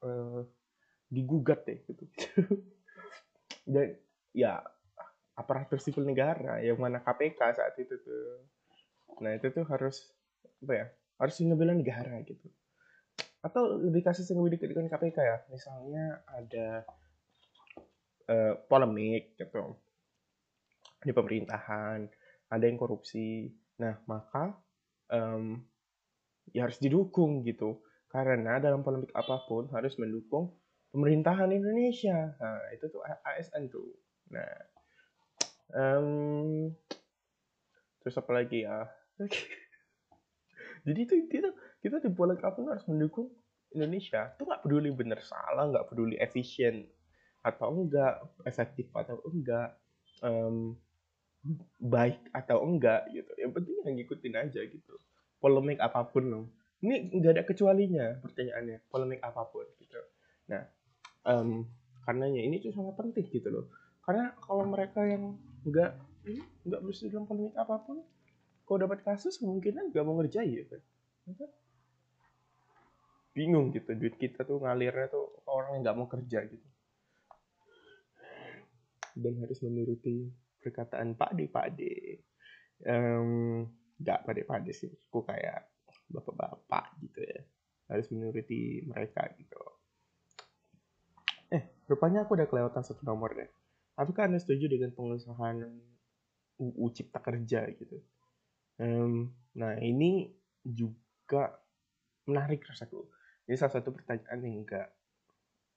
uh, 0.04 0.42
digugat 1.14 1.62
deh 1.62 1.78
gitu. 1.86 2.04
Dan 3.72 3.94
ya 4.34 4.58
aparatur 5.34 5.82
sipil 5.82 6.06
negara 6.06 6.62
yang 6.62 6.78
mana 6.78 7.02
KPK 7.02 7.40
saat 7.54 7.74
itu 7.78 7.94
tuh. 8.02 8.42
Nah 9.22 9.34
itu 9.34 9.50
tuh 9.50 9.66
harus 9.66 10.10
apa 10.62 10.72
ya 10.74 10.86
harus 11.18 11.34
ngebela 11.42 11.74
negara 11.74 12.18
gitu. 12.26 12.50
Atau 13.44 13.78
lebih 13.78 14.02
kasus 14.02 14.26
yang 14.30 14.42
lebih 14.42 14.58
dekat 14.58 14.74
dengan 14.74 14.90
KPK 14.90 15.18
ya. 15.22 15.38
Misalnya 15.50 16.04
ada 16.30 16.68
uh, 18.30 18.54
polemik 18.70 19.38
gitu. 19.38 19.78
Di 21.04 21.12
pemerintahan 21.12 22.08
ada 22.50 22.64
yang 22.64 22.78
korupsi. 22.78 23.50
Nah 23.82 23.98
maka 24.06 24.54
um, 25.10 25.60
ya 26.54 26.66
harus 26.66 26.78
didukung 26.78 27.42
gitu. 27.42 27.82
Karena 28.08 28.62
dalam 28.62 28.86
polemik 28.86 29.10
apa 29.10 29.42
pun 29.50 29.66
harus 29.74 29.98
mendukung 29.98 30.54
pemerintahan 30.94 31.50
Indonesia. 31.50 32.38
Nah, 32.38 32.70
itu 32.70 32.86
tuh 32.86 33.02
ASN 33.02 33.66
tuh. 33.66 33.90
Nah, 34.30 34.46
um, 35.74 36.70
terus 37.98 38.14
apa 38.14 38.30
lagi 38.30 38.62
ya? 38.62 38.86
Jadi 40.86 41.00
itu 41.02 41.14
kita 41.26 41.50
kita 41.82 41.98
di 41.98 42.10
bola 42.14 42.38
kapten 42.38 42.70
harus 42.70 42.86
mendukung 42.86 43.26
Indonesia. 43.74 44.30
Tuh 44.38 44.46
nggak 44.46 44.62
peduli 44.62 44.94
bener 44.94 45.18
salah, 45.18 45.66
nggak 45.66 45.90
peduli 45.90 46.14
efisien 46.22 46.86
atau 47.42 47.74
enggak, 47.74 48.22
efektif 48.46 48.88
atau 48.94 49.18
enggak, 49.26 49.74
um, 50.22 50.78
baik 51.82 52.22
atau 52.30 52.62
enggak 52.62 53.10
gitu. 53.10 53.34
Yang 53.34 53.52
penting 53.58 53.74
yang 53.82 53.94
ngikutin 53.98 54.34
aja 54.38 54.60
gitu. 54.62 54.94
Polemik 55.42 55.82
apa 55.82 56.06
pun 56.06 56.24
loh. 56.24 56.46
Ini 56.86 57.18
nggak 57.18 57.32
ada 57.34 57.44
kecualinya 57.44 58.22
pertanyaannya. 58.22 58.78
Polemik 58.88 59.20
apa 59.20 59.42
pun 59.50 59.66
gitu. 59.80 60.00
Nah, 60.48 60.64
um, 61.24 61.64
karenanya 62.04 62.40
ini 62.44 62.60
tuh 62.60 62.72
sangat 62.72 62.94
penting 62.96 63.26
gitu 63.32 63.48
loh. 63.48 63.66
Karena 64.04 64.36
kalau 64.44 64.68
mereka 64.68 65.00
yang 65.04 65.40
nggak 65.64 65.96
nggak 66.64 66.80
berusaha 66.80 67.08
dalam 67.08 67.28
polemik 67.28 67.56
apa 67.56 67.76
pun 67.84 68.00
kalau 68.64 68.78
dapat 68.88 69.04
kasus 69.04 69.40
kemungkinan 69.40 69.92
nggak 69.92 70.04
mau 70.04 70.16
ngerjain 70.20 70.52
ya 70.52 70.64
kan? 70.68 70.82
Bingung 73.34 73.72
gitu 73.72 73.90
duit 73.96 74.16
kita 74.20 74.44
tuh 74.44 74.60
ngalirnya 74.60 75.08
tuh 75.10 75.42
orang 75.48 75.80
yang 75.80 75.82
nggak 75.88 75.96
mau 75.96 76.08
kerja 76.08 76.38
gitu. 76.48 76.68
Dan 79.16 79.40
harus 79.40 79.58
menuruti 79.64 80.28
perkataan 80.60 81.16
Pak 81.16 81.32
De 81.36 81.44
Pak 81.48 81.66
De 81.76 81.92
um, 82.88 83.64
nggak 84.00 84.18
Pak 84.28 84.32
De 84.36 84.42
Pak 84.44 84.58
De 84.64 84.72
sih 84.76 84.92
aku 85.08 85.24
kayak 85.24 85.64
bapak-bapak 86.12 87.00
gitu 87.00 87.24
ya. 87.24 87.40
Harus 87.88 88.08
menuruti 88.12 88.84
mereka 88.84 89.28
gitu 89.36 89.63
Rupanya 91.94 92.26
aku 92.26 92.34
udah 92.34 92.50
kelewatan 92.50 92.82
satu 92.82 93.06
nomor 93.06 93.38
deh. 93.38 93.46
Apakah 93.94 94.26
Anda 94.26 94.42
setuju 94.42 94.66
dengan 94.66 94.90
pengesahan 94.98 95.62
UU 96.58 96.90
Cipta 96.90 97.22
Kerja 97.22 97.70
gitu? 97.70 98.02
Um, 98.82 99.30
nah 99.54 99.78
ini 99.78 100.34
juga 100.66 101.54
menarik 102.26 102.66
rasaku. 102.66 103.06
Ini 103.46 103.54
salah 103.54 103.78
satu 103.78 103.94
pertanyaan 103.94 104.42
yang 104.42 104.66
enggak 104.66 104.90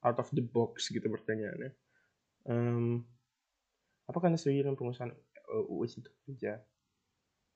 out 0.01 0.17
of 0.17 0.33
the 0.33 0.41
box 0.41 0.89
gitu 0.89 1.05
pertanyaannya. 1.05 1.77
Um, 2.49 3.05
apakah 4.09 4.33
Anda 4.33 4.41
setuju 4.41 4.65
dengan 4.65 4.81
pengesahan 4.81 5.13
UU 5.69 5.85
Cipta 5.85 6.09
Kerja? 6.25 6.57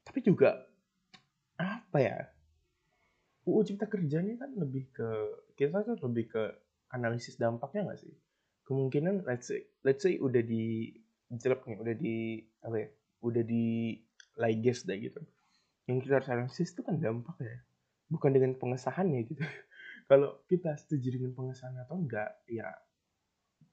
Tapi 0.06 0.22
juga 0.22 0.70
apa 1.58 1.98
ya? 1.98 2.30
UU 3.50 3.66
Cipta 3.66 3.90
Kerja 3.90 4.22
ini 4.22 4.38
kan 4.38 4.54
lebih 4.54 4.94
ke 4.94 5.10
kita 5.58 5.82
tuh 5.82 5.98
lebih 6.06 6.30
ke 6.30 6.44
analisis 6.94 7.42
dampaknya 7.42 7.90
nggak 7.90 8.02
sih? 8.06 8.14
Kemungkinan 8.72 9.28
let's 9.28 9.52
say 9.52 9.68
let's 9.84 10.00
say 10.00 10.16
udah 10.16 10.40
di 10.40 10.96
jelek 11.28 11.68
nih 11.68 11.78
udah 11.84 11.96
di 12.00 12.40
apa 12.64 12.76
ya 12.80 12.88
udah 13.20 13.44
di 13.44 14.00
liges 14.40 14.88
deh 14.88 14.96
gitu. 14.96 15.20
Yang 15.92 16.08
kita 16.08 16.14
harus 16.24 16.30
analisis 16.32 16.72
itu 16.72 16.82
kan 16.88 16.96
dampak 16.96 17.36
ya. 17.44 17.60
Bukan 18.08 18.32
dengan 18.32 18.56
pengesahannya 18.56 19.28
gitu. 19.28 19.44
Kalau 20.10 20.40
kita 20.48 20.80
setuju 20.80 21.20
dengan 21.20 21.36
pengesahan 21.36 21.76
atau 21.84 22.00
enggak 22.00 22.32
ya 22.48 22.72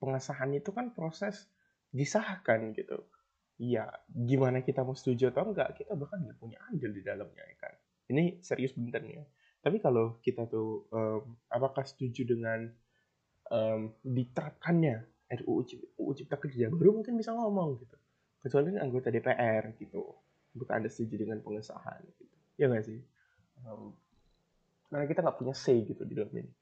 pengesahan 0.02 0.50
itu 0.54 0.70
kan 0.74 0.90
proses 0.90 1.46
disahkan 1.94 2.74
gitu. 2.74 3.06
Ya 3.58 3.90
gimana 4.10 4.66
kita 4.66 4.82
mau 4.82 4.98
setuju 4.98 5.30
atau 5.30 5.54
enggak 5.54 5.78
kita 5.78 5.94
bahkan 5.94 6.26
nggak 6.26 6.38
punya 6.42 6.58
andil 6.70 6.90
di 6.90 7.02
dalamnya 7.06 7.42
ya 7.46 7.56
kan. 7.58 7.74
Ini 8.10 8.42
serius 8.42 8.74
bener 8.74 9.02
nih 9.02 9.14
ya. 9.22 9.24
Tapi 9.58 9.82
kalau 9.82 10.22
kita 10.22 10.46
tuh 10.46 10.86
um, 10.94 11.38
apakah 11.50 11.82
setuju 11.82 12.22
dengan 12.22 12.70
um, 13.52 13.92
diterapkannya 14.04 15.04
RUU 15.28 15.60
Cipta, 15.68 15.88
Cipta 16.16 16.36
Kerja. 16.40 16.72
Baru 16.72 17.00
mungkin 17.00 17.20
bisa 17.20 17.36
ngomong 17.36 17.80
gitu. 17.84 17.96
Kecuali 18.40 18.76
anggota 18.80 19.12
DPR 19.12 19.76
gitu. 19.76 20.02
Bukan 20.56 20.74
ada 20.80 20.88
setuju 20.88 21.28
dengan 21.28 21.44
pengesahan 21.44 22.00
gitu. 22.16 22.34
Ya 22.56 22.66
nggak 22.72 22.84
sih? 22.88 23.00
Um, 23.64 23.92
karena 24.88 25.04
kita 25.04 25.20
nggak 25.20 25.36
punya 25.36 25.54
say 25.54 25.84
gitu 25.84 26.02
di 26.08 26.16
dalam 26.16 26.32
ini. 26.32 26.52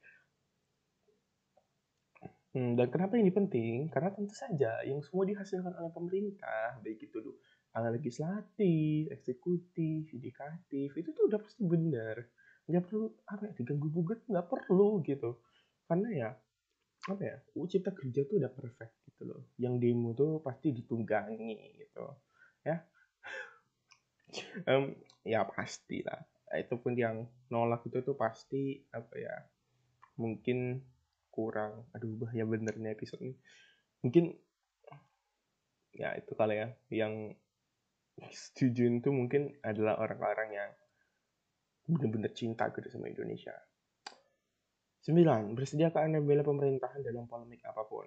Hmm, 2.57 2.73
dan 2.73 2.87
kenapa 2.89 3.15
ini 3.15 3.31
penting? 3.31 3.87
Karena 3.93 4.09
tentu 4.11 4.33
saja 4.33 4.81
yang 4.83 4.99
semua 5.05 5.29
dihasilkan 5.29 5.77
oleh 5.77 5.93
pemerintah 5.93 6.81
baik 6.81 7.05
itu 7.05 7.37
tangan 7.69 7.93
legislatif 7.93 9.13
eksekutif 9.13 10.09
yudikatif 10.09 10.89
itu 10.97 11.09
tuh 11.13 11.29
udah 11.29 11.39
pasti 11.39 11.61
benar. 11.61 12.17
Nggak 12.65 12.83
perlu 12.89 13.13
apa 13.29 13.41
ya 13.47 13.53
diganggu 13.61 13.87
gugat 13.93 14.19
nggak 14.25 14.47
perlu 14.49 15.05
gitu. 15.05 15.37
Karena 15.85 16.09
ya 16.11 16.29
apa 17.07 17.21
ya? 17.23 17.37
UU 17.55 17.65
Cipta 17.71 17.91
Kerja 17.95 18.27
tuh 18.27 18.43
udah 18.43 18.51
perfect 18.51 18.93
gitu 19.07 19.23
loh. 19.27 19.41
Yang 19.55 19.73
demo 19.79 20.11
tuh 20.11 20.43
pasti 20.43 20.75
ditunggangi 20.75 21.55
gitu 21.79 22.03
ya. 22.67 22.77
Um, 24.67 24.91
ya 25.23 25.47
pasti 25.47 26.03
lah 26.03 26.19
itu 26.51 26.75
pun 26.79 26.99
yang 26.99 27.31
nolak 27.47 27.87
itu 27.87 28.03
tuh 28.03 28.15
pasti 28.19 28.75
apa 28.91 29.15
ya 29.15 29.35
mungkin 30.19 30.83
kurang. 31.31 31.87
Aduh 31.95 32.27
bahaya 32.27 32.43
bener 32.43 32.75
nih 32.75 32.91
episode 32.91 33.23
ini. 33.23 33.35
Mungkin 34.03 34.35
ya 35.95 36.11
itu 36.19 36.31
kali 36.35 36.59
ya 36.59 36.67
yang 36.91 37.33
setuju 38.29 38.89
itu 38.89 39.09
mungkin 39.09 39.55
adalah 39.63 39.97
orang-orang 40.01 40.49
yang 40.53 40.71
bener-bener 41.87 42.35
cinta 42.35 42.67
gitu 42.75 42.91
sama 42.91 43.07
Indonesia 43.07 43.55
9. 45.07 45.55
Bersediakah 45.55 46.03
Anda 46.03 46.19
membela 46.19 46.43
pemerintahan 46.43 46.99
dalam 46.99 47.31
polemik 47.31 47.63
apa 47.63 47.87
pun? 47.87 48.03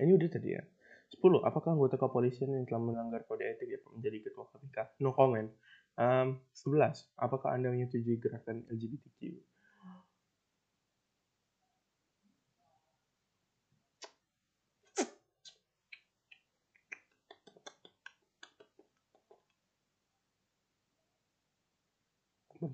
Ini 0.00 0.12
udah 0.16 0.28
tadi 0.32 0.56
ya. 0.56 0.64
10. 1.12 1.44
Apakah 1.44 1.76
anggota 1.76 2.00
kepolisian 2.00 2.50
yang 2.56 2.64
telah 2.64 2.82
melanggar 2.82 3.22
kode 3.28 3.44
etik 3.44 3.68
dapat 3.68 3.90
menjadi 3.92 4.18
ketua 4.24 4.48
KPK? 4.48 4.78
No 5.04 5.12
comment. 5.12 5.52
Um, 6.00 6.40
11. 6.52 7.12
Apakah 7.20 7.52
Anda 7.52 7.68
menyetujui 7.72 8.16
gerakan 8.18 8.64
LGBTQ? 8.72 9.36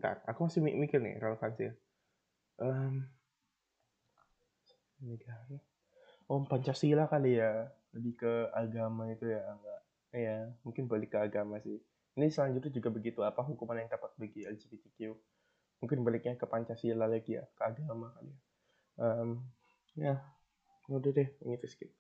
Bentar, 0.02 0.18
aku 0.26 0.50
masih 0.50 0.66
mikir 0.66 0.99
nih 0.99 1.14
relevansi. 1.23 1.71
Um, 2.59 3.06
negara. 4.99 5.62
Oh, 6.26 6.42
Pancasila 6.42 7.06
kali 7.06 7.38
ya. 7.38 7.71
Lebih 7.94 8.18
ke 8.18 8.50
agama 8.50 9.06
itu 9.14 9.30
ya, 9.30 9.47
enggak. 9.47 9.80
Ya, 10.11 10.38
mungkin 10.66 10.90
balik 10.90 11.14
ke 11.14 11.23
agama 11.23 11.62
sih. 11.62 11.78
Ini 12.18 12.35
selanjutnya 12.35 12.75
juga 12.75 12.90
begitu. 12.90 13.23
Apa 13.23 13.47
hukuman 13.47 13.78
yang 13.78 13.87
tepat 13.87 14.11
bagi 14.18 14.42
LGBTQ? 14.42 15.14
Mungkin 15.87 16.02
baliknya 16.02 16.35
ke 16.35 16.50
Pancasila 16.50 17.06
lagi 17.06 17.38
ya, 17.38 17.47
ke 17.54 17.62
agama 17.62 18.11
kali 18.18 18.35
ya. 18.35 18.38
Um, 18.99 19.30
ya, 19.94 20.18
udah 20.90 21.14
deh, 21.14 21.30
ini 21.47 21.62
skip. 21.62 21.94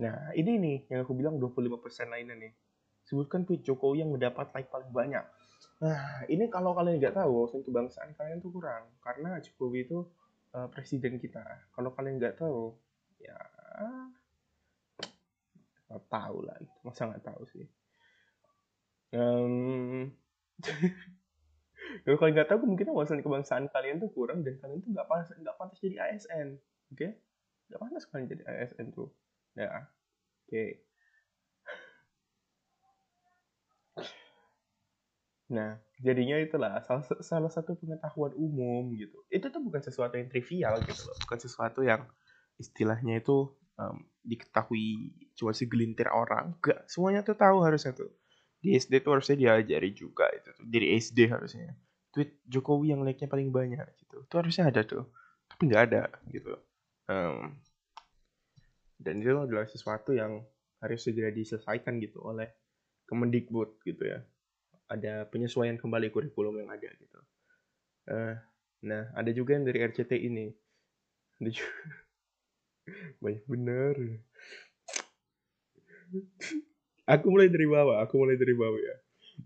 Nah, 0.00 0.32
ini 0.32 0.56
nih 0.56 0.76
yang 0.88 1.04
aku 1.04 1.12
bilang 1.12 1.36
25% 1.36 2.08
lainnya 2.08 2.40
nih. 2.40 2.56
Sebutkan 3.04 3.44
tweet 3.44 3.60
Jokowi 3.68 4.00
yang 4.00 4.16
mendapat 4.16 4.48
like 4.56 4.72
paling 4.72 4.88
banyak. 4.88 5.28
Nah, 5.82 6.22
ini 6.30 6.46
kalau 6.46 6.70
kalian 6.76 7.02
nggak 7.02 7.18
tahu, 7.18 7.30
wawasan 7.42 7.66
kebangsaan 7.66 8.14
kalian 8.14 8.38
tuh 8.38 8.54
kurang. 8.54 8.86
Karena 9.02 9.42
Jokowi 9.42 9.90
itu 9.90 10.06
uh, 10.54 10.70
presiden 10.70 11.18
kita. 11.18 11.42
Kalau 11.74 11.90
kalian 11.90 12.22
nggak 12.22 12.38
tahu, 12.38 12.78
ya 13.18 13.34
nggak 15.90 16.04
tahu 16.06 16.36
lah. 16.46 16.56
Masa 16.86 17.10
nggak 17.10 17.24
tahu 17.26 17.42
sih. 17.50 17.66
Um, 19.14 20.10
kalau 22.06 22.16
kalian 22.18 22.34
nggak 22.38 22.50
tahu, 22.50 22.58
mungkin 22.66 22.90
wawasan 22.94 23.22
kebangsaan 23.22 23.66
kalian 23.70 23.98
tuh 23.98 24.10
kurang 24.14 24.46
dan 24.46 24.58
kalian 24.62 24.82
tuh 24.82 24.90
nggak 24.94 25.06
pantas 25.06 25.34
nggak 25.38 25.56
pantas 25.58 25.78
jadi 25.82 25.96
ASN, 26.10 26.58
oke? 26.90 26.98
Okay? 26.98 27.10
Nggak 27.70 27.80
pantas 27.82 28.04
kalian 28.10 28.26
jadi 28.30 28.42
ASN 28.46 28.86
tuh. 28.94 29.10
Ya, 29.54 29.70
oke. 29.70 30.50
Okay. 30.50 30.82
Nah, 35.52 35.76
jadinya 36.00 36.40
itulah 36.40 36.80
salah, 36.80 37.04
salah 37.20 37.50
satu 37.52 37.76
pengetahuan 37.76 38.32
umum 38.40 38.88
gitu. 38.96 39.20
Itu 39.28 39.52
tuh 39.52 39.60
bukan 39.60 39.84
sesuatu 39.84 40.16
yang 40.16 40.32
trivial 40.32 40.80
gitu 40.88 41.02
loh, 41.04 41.16
bukan 41.28 41.38
sesuatu 41.40 41.80
yang 41.84 42.00
istilahnya 42.56 43.20
itu 43.20 43.52
um, 43.76 44.08
diketahui 44.24 45.12
cuma 45.36 45.52
segelintir 45.52 46.08
orang. 46.08 46.56
Gak, 46.64 46.88
semuanya 46.88 47.20
tuh 47.20 47.36
tahu 47.36 47.60
harusnya 47.60 47.92
tuh. 47.92 48.08
Di 48.64 48.72
SD 48.80 49.04
tuh 49.04 49.20
harusnya 49.20 49.36
diajari 49.36 49.92
juga 49.92 50.32
itu 50.32 50.48
tuh. 50.56 50.64
Dari 50.64 50.96
SD 50.96 51.28
harusnya. 51.28 51.76
Tweet 52.08 52.40
Jokowi 52.48 52.96
yang 52.96 53.04
like-nya 53.04 53.28
paling 53.28 53.52
banyak 53.52 53.84
gitu. 54.00 54.24
Itu 54.24 54.34
harusnya 54.40 54.72
ada 54.72 54.80
tuh. 54.80 55.12
Tapi 55.44 55.68
nggak 55.68 55.82
ada 55.92 56.08
gitu. 56.32 56.56
Um, 57.04 57.60
dan 58.96 59.20
itu 59.20 59.36
adalah 59.36 59.68
sesuatu 59.68 60.16
yang 60.16 60.40
harus 60.80 61.04
segera 61.04 61.28
diselesaikan 61.28 62.00
gitu 62.00 62.24
oleh 62.24 62.48
Kemendikbud 63.04 63.84
gitu 63.84 64.08
ya 64.08 64.24
ada 64.94 65.26
penyesuaian 65.28 65.74
kembali 65.74 66.14
kurikulum 66.14 66.62
yang 66.62 66.70
ada 66.70 66.90
gitu. 66.94 67.20
Uh, 68.06 68.34
nah, 68.84 69.10
ada 69.18 69.30
juga 69.34 69.58
yang 69.58 69.66
dari 69.66 69.82
RCT 69.82 70.12
ini. 70.14 70.54
Ada 71.42 71.50
juga. 71.50 71.82
Banyak 73.22 73.44
bener. 73.50 73.94
aku 77.04 77.26
mulai 77.26 77.50
dari 77.50 77.66
bawah, 77.66 77.98
aku 78.06 78.14
mulai 78.22 78.38
dari 78.38 78.54
bawah 78.54 78.78
ya. 78.78 78.96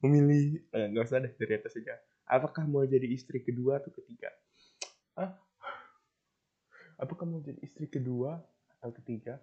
Memilih, 0.05 0.61
eh, 0.77 0.87
nggak 0.93 1.05
usah 1.09 1.25
deh 1.25 1.33
dari 1.41 1.53
atas 1.57 1.73
saja. 1.73 1.97
Apakah 2.29 2.69
mau 2.69 2.85
jadi 2.85 3.09
istri 3.09 3.41
kedua 3.41 3.81
atau 3.81 3.89
ketiga? 3.89 4.29
Ah, 5.17 5.33
apakah 7.01 7.25
mau 7.25 7.41
jadi 7.41 7.57
istri 7.65 7.89
kedua 7.89 8.37
atau 8.79 8.93
ketiga? 9.01 9.41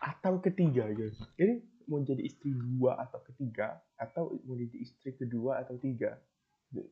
Atau 0.00 0.40
ketiga 0.40 0.88
guys. 0.90 1.16
Ini 1.36 1.60
mau 1.86 2.00
jadi 2.00 2.22
istri 2.24 2.54
dua 2.54 2.96
atau 3.02 3.20
ketiga 3.26 3.78
atau 3.98 4.40
mau 4.46 4.56
jadi 4.56 4.76
istri 4.80 5.12
kedua 5.14 5.60
atau 5.60 5.76
tiga. 5.76 6.16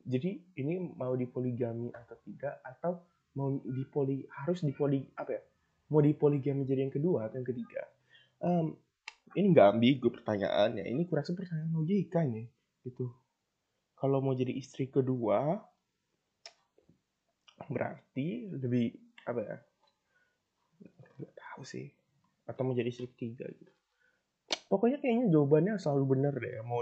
Jadi 0.05 0.59
ini 0.59 0.91
mau 0.95 1.15
dipoligami 1.15 1.89
atau 1.95 2.15
tidak 2.27 2.59
atau 2.61 2.99
mau 3.39 3.55
dipoli 3.63 4.27
harus 4.27 4.65
dipoli 4.65 5.05
apa 5.15 5.39
ya 5.39 5.41
mau 5.89 6.01
dipoligami 6.05 6.65
jadi 6.65 6.85
yang 6.85 6.93
kedua 6.93 7.27
atau 7.27 7.41
yang 7.41 7.49
ketiga. 7.49 7.81
Um, 8.39 8.77
ini 9.33 9.53
nggak 9.53 9.67
ambigu 9.77 10.07
pertanyaannya. 10.13 10.85
Ini 10.85 11.05
kurasa 11.09 11.33
pertanyaan 11.33 11.73
logika 11.73 12.21
nih 12.21 12.45
gitu. 12.85 13.09
Kalau 13.97 14.23
mau 14.23 14.37
jadi 14.37 14.53
istri 14.55 14.87
kedua 14.87 15.59
berarti 17.67 18.49
lebih 18.55 18.95
apa 19.27 19.41
ya 19.43 19.57
nggak 21.19 21.35
tahu 21.35 21.61
sih 21.67 21.91
atau 22.49 22.61
mau 22.65 22.73
jadi 22.73 22.89
istri 22.89 23.05
ketiga 23.13 23.45
gitu. 23.45 23.71
Pokoknya 24.65 24.97
kayaknya 24.97 25.29
jawabannya 25.29 25.77
selalu 25.77 26.17
benar 26.17 26.33
deh 26.33 26.65
mau 26.65 26.81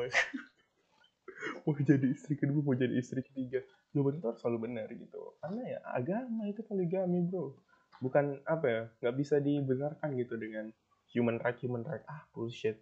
mau 1.68 1.76
jadi 1.76 2.08
istri 2.08 2.40
kedua 2.40 2.64
mau 2.64 2.76
jadi 2.76 2.96
istri 2.96 3.20
ketiga. 3.20 3.60
Jawaban 3.92 4.24
itu 4.24 4.26
harus 4.32 4.40
selalu 4.40 4.72
benar 4.72 4.88
gitu. 4.88 5.36
Karena 5.44 5.62
ya 5.68 5.80
agama 5.92 6.48
itu 6.48 6.64
poligami 6.64 7.28
bro. 7.28 7.52
Bukan 8.00 8.40
apa 8.48 8.66
ya 8.66 8.82
nggak 9.04 9.16
bisa 9.20 9.44
dibenarkan 9.44 10.16
gitu 10.16 10.40
dengan 10.40 10.72
human 11.12 11.36
right 11.44 11.60
human 11.60 11.84
right 11.84 12.04
ah 12.08 12.24
bullshit. 12.32 12.80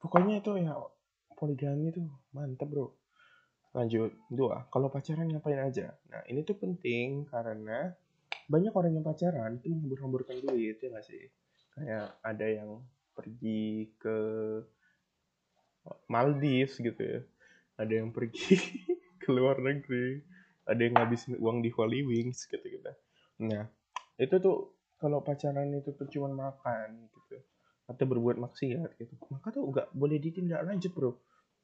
Pokoknya 0.00 0.40
itu 0.40 0.56
ya 0.56 0.72
poligami 1.36 1.92
itu 1.92 2.00
mantep 2.32 2.68
bro. 2.72 2.88
Lanjut 3.76 4.16
dua. 4.32 4.68
Kalau 4.72 4.88
pacaran 4.88 5.28
ngapain 5.28 5.60
aja? 5.60 5.92
Nah 6.08 6.24
ini 6.28 6.44
tuh 6.44 6.56
penting 6.56 7.28
karena 7.28 7.92
banyak 8.48 8.72
orang 8.72 8.92
yang 8.96 9.04
pacaran 9.04 9.56
itu 9.60 9.72
menghambur-hamburkan 9.72 10.36
duit 10.44 10.76
ya 10.76 10.88
nggak 10.92 11.06
sih 11.06 11.24
kayak 11.76 12.16
ada 12.20 12.46
yang 12.46 12.70
pergi 13.12 13.92
ke 14.00 14.18
Maldives 16.06 16.78
gitu 16.78 17.02
ya. 17.02 17.20
Ada 17.80 17.92
yang 18.02 18.14
pergi 18.14 18.58
ke 19.22 19.28
luar 19.32 19.58
negeri. 19.58 20.22
Ada 20.62 20.80
yang 20.86 20.94
ngabisin 20.94 21.34
uang 21.42 21.64
di 21.64 21.70
Holy 21.74 22.06
Wings 22.06 22.46
gitu 22.46 22.62
gitu. 22.62 22.92
Nah 23.42 23.66
itu 24.20 24.34
tuh 24.38 24.78
kalau 25.02 25.18
pacaran 25.18 25.74
itu 25.74 25.90
tuh 25.90 26.06
cuma 26.06 26.30
makan 26.30 27.10
gitu. 27.10 27.42
Atau 27.90 28.06
berbuat 28.06 28.38
maksiat 28.38 28.94
gitu. 29.00 29.14
Maka 29.32 29.50
tuh 29.50 29.66
nggak 29.66 29.90
boleh 29.90 30.22
ditindak 30.22 30.62
lanjut 30.62 30.92
bro. 30.94 31.18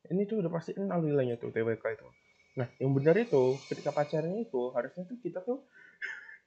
Ini 0.08 0.26
tuh 0.26 0.42
udah 0.42 0.50
pasti 0.50 0.74
kenal 0.74 0.98
nilainya 1.04 1.38
tuh 1.38 1.54
TWK 1.54 1.84
itu. 1.94 2.06
Nah 2.58 2.66
yang 2.82 2.90
benar 2.90 3.14
itu 3.14 3.54
ketika 3.70 3.94
pacaran 3.94 4.34
itu 4.34 4.74
harusnya 4.74 5.06
tuh 5.06 5.18
kita 5.22 5.46
tuh 5.46 5.62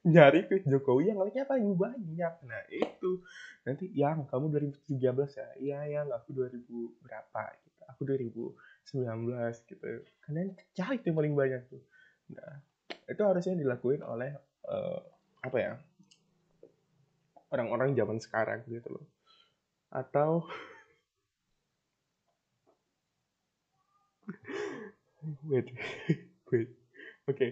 nyari 0.01 0.49
ke 0.49 0.65
Jokowi 0.65 1.13
yang 1.13 1.21
like-nya 1.21 1.45
paling 1.45 1.77
banyak. 1.77 2.33
Nah 2.49 2.61
itu 2.73 3.21
nanti 3.61 3.85
yang 3.93 4.25
kamu 4.25 4.73
2017 4.89 4.97
ya, 5.37 5.47
iya 5.61 5.79
yang 6.01 6.09
aku 6.09 6.33
2000 6.33 6.57
berapa 7.05 7.43
gitu, 7.61 7.81
aku 7.85 8.01
2019 8.09 9.69
gitu. 9.69 9.85
Kalian 10.25 10.57
cari 10.73 10.97
tuh 11.05 11.13
paling 11.13 11.33
banyak 11.37 11.61
tuh. 11.69 11.81
Nah 12.33 12.65
itu 13.05 13.21
harusnya 13.21 13.53
dilakuin 13.53 14.01
oleh 14.01 14.33
uh, 14.65 14.99
apa 15.45 15.57
ya 15.57 15.73
orang-orang 17.53 17.93
zaman 17.93 18.17
sekarang 18.17 18.65
gitu 18.65 18.89
loh. 18.89 19.05
Atau 19.93 20.49
wait 25.49 25.67
wait 26.49 26.69
oke 27.29 27.37
okay. 27.37 27.51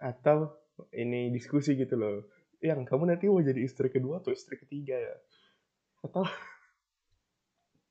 atau 0.00 0.56
ini 0.96 1.32
diskusi 1.32 1.76
gitu 1.76 1.96
loh. 1.96 2.16
Yang 2.60 2.88
kamu 2.88 3.12
nanti 3.12 3.28
mau 3.28 3.40
jadi 3.40 3.60
istri 3.60 3.88
kedua 3.92 4.20
atau 4.20 4.32
istri 4.32 4.56
ketiga 4.56 4.96
ya? 4.96 5.16
Atau 6.04 6.24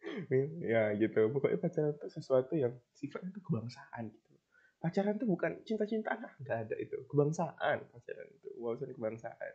ya 0.74 0.94
gitu. 0.98 1.30
Pokoknya 1.34 1.58
pacaran 1.62 1.94
itu 1.98 2.08
sesuatu 2.10 2.54
yang 2.58 2.74
sifatnya 2.98 3.30
itu 3.34 3.42
kebangsaan 3.42 4.10
gitu. 4.10 4.34
Pacaran 4.82 5.18
itu 5.18 5.26
bukan 5.26 5.52
cinta-cintaan. 5.66 6.22
Nah, 6.22 6.34
nggak 6.42 6.58
ada 6.70 6.76
itu. 6.78 6.98
Kebangsaan 7.10 7.78
pacaran 7.90 8.28
itu. 8.30 8.50
Wawasan 8.62 8.94
kebangsaan. 8.94 9.54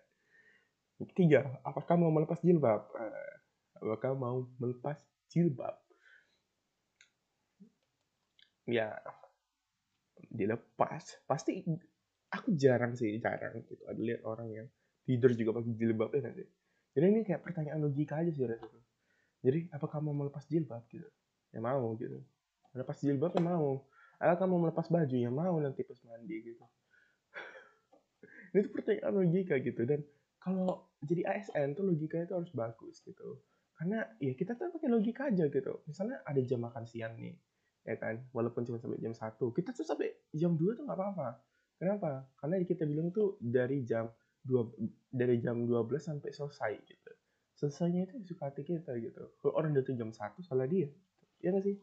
Ketiga 1.01 1.63
apakah 1.65 1.97
mau 1.97 2.13
melepas 2.13 2.39
jilbab? 2.45 2.93
Eh, 2.99 3.33
apakah 3.81 4.13
mau 4.13 4.45
melepas 4.61 5.01
jilbab? 5.33 5.81
Ya 8.69 9.01
dilepas. 10.31 11.25
Pasti 11.27 11.65
aku 12.31 12.55
jarang 12.55 12.95
sih 12.95 13.19
jarang 13.19 13.63
gitu. 13.67 13.83
Ada 13.87 14.01
lihat 14.01 14.23
orang 14.27 14.49
yang 14.51 14.67
tidur 15.07 15.35
juga 15.35 15.59
pakai 15.59 15.73
jilbab 15.75 16.11
ya 16.15 16.21
nanti 16.31 16.45
jadi 16.91 17.07
ini 17.07 17.23
kayak 17.23 17.43
pertanyaan 17.43 17.81
logika 17.83 18.19
aja 18.19 18.31
sih 18.31 18.47
rasanya 18.47 18.83
jadi 19.41 19.73
apa 19.73 19.87
kamu 19.89 20.13
mau 20.13 20.17
melepas 20.25 20.45
jilbab 20.45 20.85
gitu? 20.93 21.09
Ya 21.51 21.61
mau 21.65 21.97
gitu. 21.97 22.21
Melepas 22.77 22.97
jilbab 23.01 23.33
ya 23.33 23.43
mau. 23.43 23.89
Apa 24.21 24.45
kamu 24.45 24.69
melepas 24.69 24.87
baju 24.93 25.17
ya 25.17 25.33
mau 25.33 25.57
nanti 25.57 25.81
pas 25.81 25.97
mandi 26.05 26.37
gitu. 26.45 26.65
Itu 28.57 28.69
pertanyaan 28.69 29.17
logika 29.17 29.57
gitu. 29.65 29.89
Dan 29.89 30.05
kalau 30.37 30.93
jadi 31.01 31.25
ASN 31.25 31.73
tuh 31.73 31.89
logika 31.89 32.21
itu 32.21 32.33
harus 32.37 32.53
bagus 32.53 33.01
gitu. 33.01 33.41
Karena 33.77 34.05
ya 34.21 34.37
kita 34.37 34.57
tuh 34.61 34.69
pakai 34.77 34.89
logika 34.93 35.33
aja 35.33 35.49
gitu. 35.49 35.81
Misalnya 35.89 36.21
ada 36.25 36.41
jam 36.45 36.61
makan 36.61 36.85
siang 36.85 37.17
nih 37.17 37.37
ya 37.89 37.97
kan? 37.97 38.21
Walaupun 38.37 38.69
cuma 38.69 38.77
sampai 38.77 39.01
jam 39.01 39.17
satu 39.17 39.57
kita 39.57 39.73
tuh 39.73 39.89
sampai 39.89 40.13
jam 40.37 40.53
2 40.53 40.77
tuh 40.77 40.85
nggak 40.85 41.01
apa-apa 41.01 41.29
Kenapa? 41.81 42.29
Karena 42.37 42.61
kita 42.61 42.85
bilang 42.85 43.09
tuh 43.09 43.41
dari 43.41 43.81
jam 43.89 44.13
dua 44.45 44.69
dari 45.09 45.41
jam 45.41 45.65
12 45.65 45.97
sampai 45.97 46.29
selesai 46.29 46.73
gitu. 46.85 47.13
Selesainya 47.57 48.05
itu 48.05 48.21
suka 48.29 48.53
hati 48.53 48.65
kita 48.65 48.93
gitu. 49.01 49.33
Kalau 49.41 49.53
orang 49.57 49.73
datang 49.73 49.97
jam 49.97 50.13
satu 50.13 50.45
salah 50.45 50.69
dia. 50.69 50.93
Iya 51.41 51.57
gak 51.57 51.65
sih? 51.65 51.77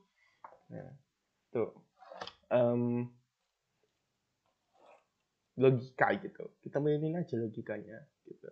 Nah, 0.69 0.93
tuh. 1.49 1.73
Um, 2.47 3.09
logika 5.57 6.13
gitu 6.21 6.53
kita 6.61 6.77
mainin 6.77 7.17
aja 7.17 7.33
logikanya 7.33 8.05
gitu 8.29 8.45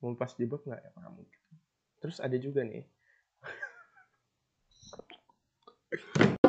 mau 0.00 0.16
pas 0.16 0.32
jebak 0.32 0.64
nggak 0.64 0.80
ya 0.80 0.90
kamu 0.96 1.20
terus 2.00 2.16
ada 2.24 2.40
juga 2.40 2.64
nih 2.64 2.88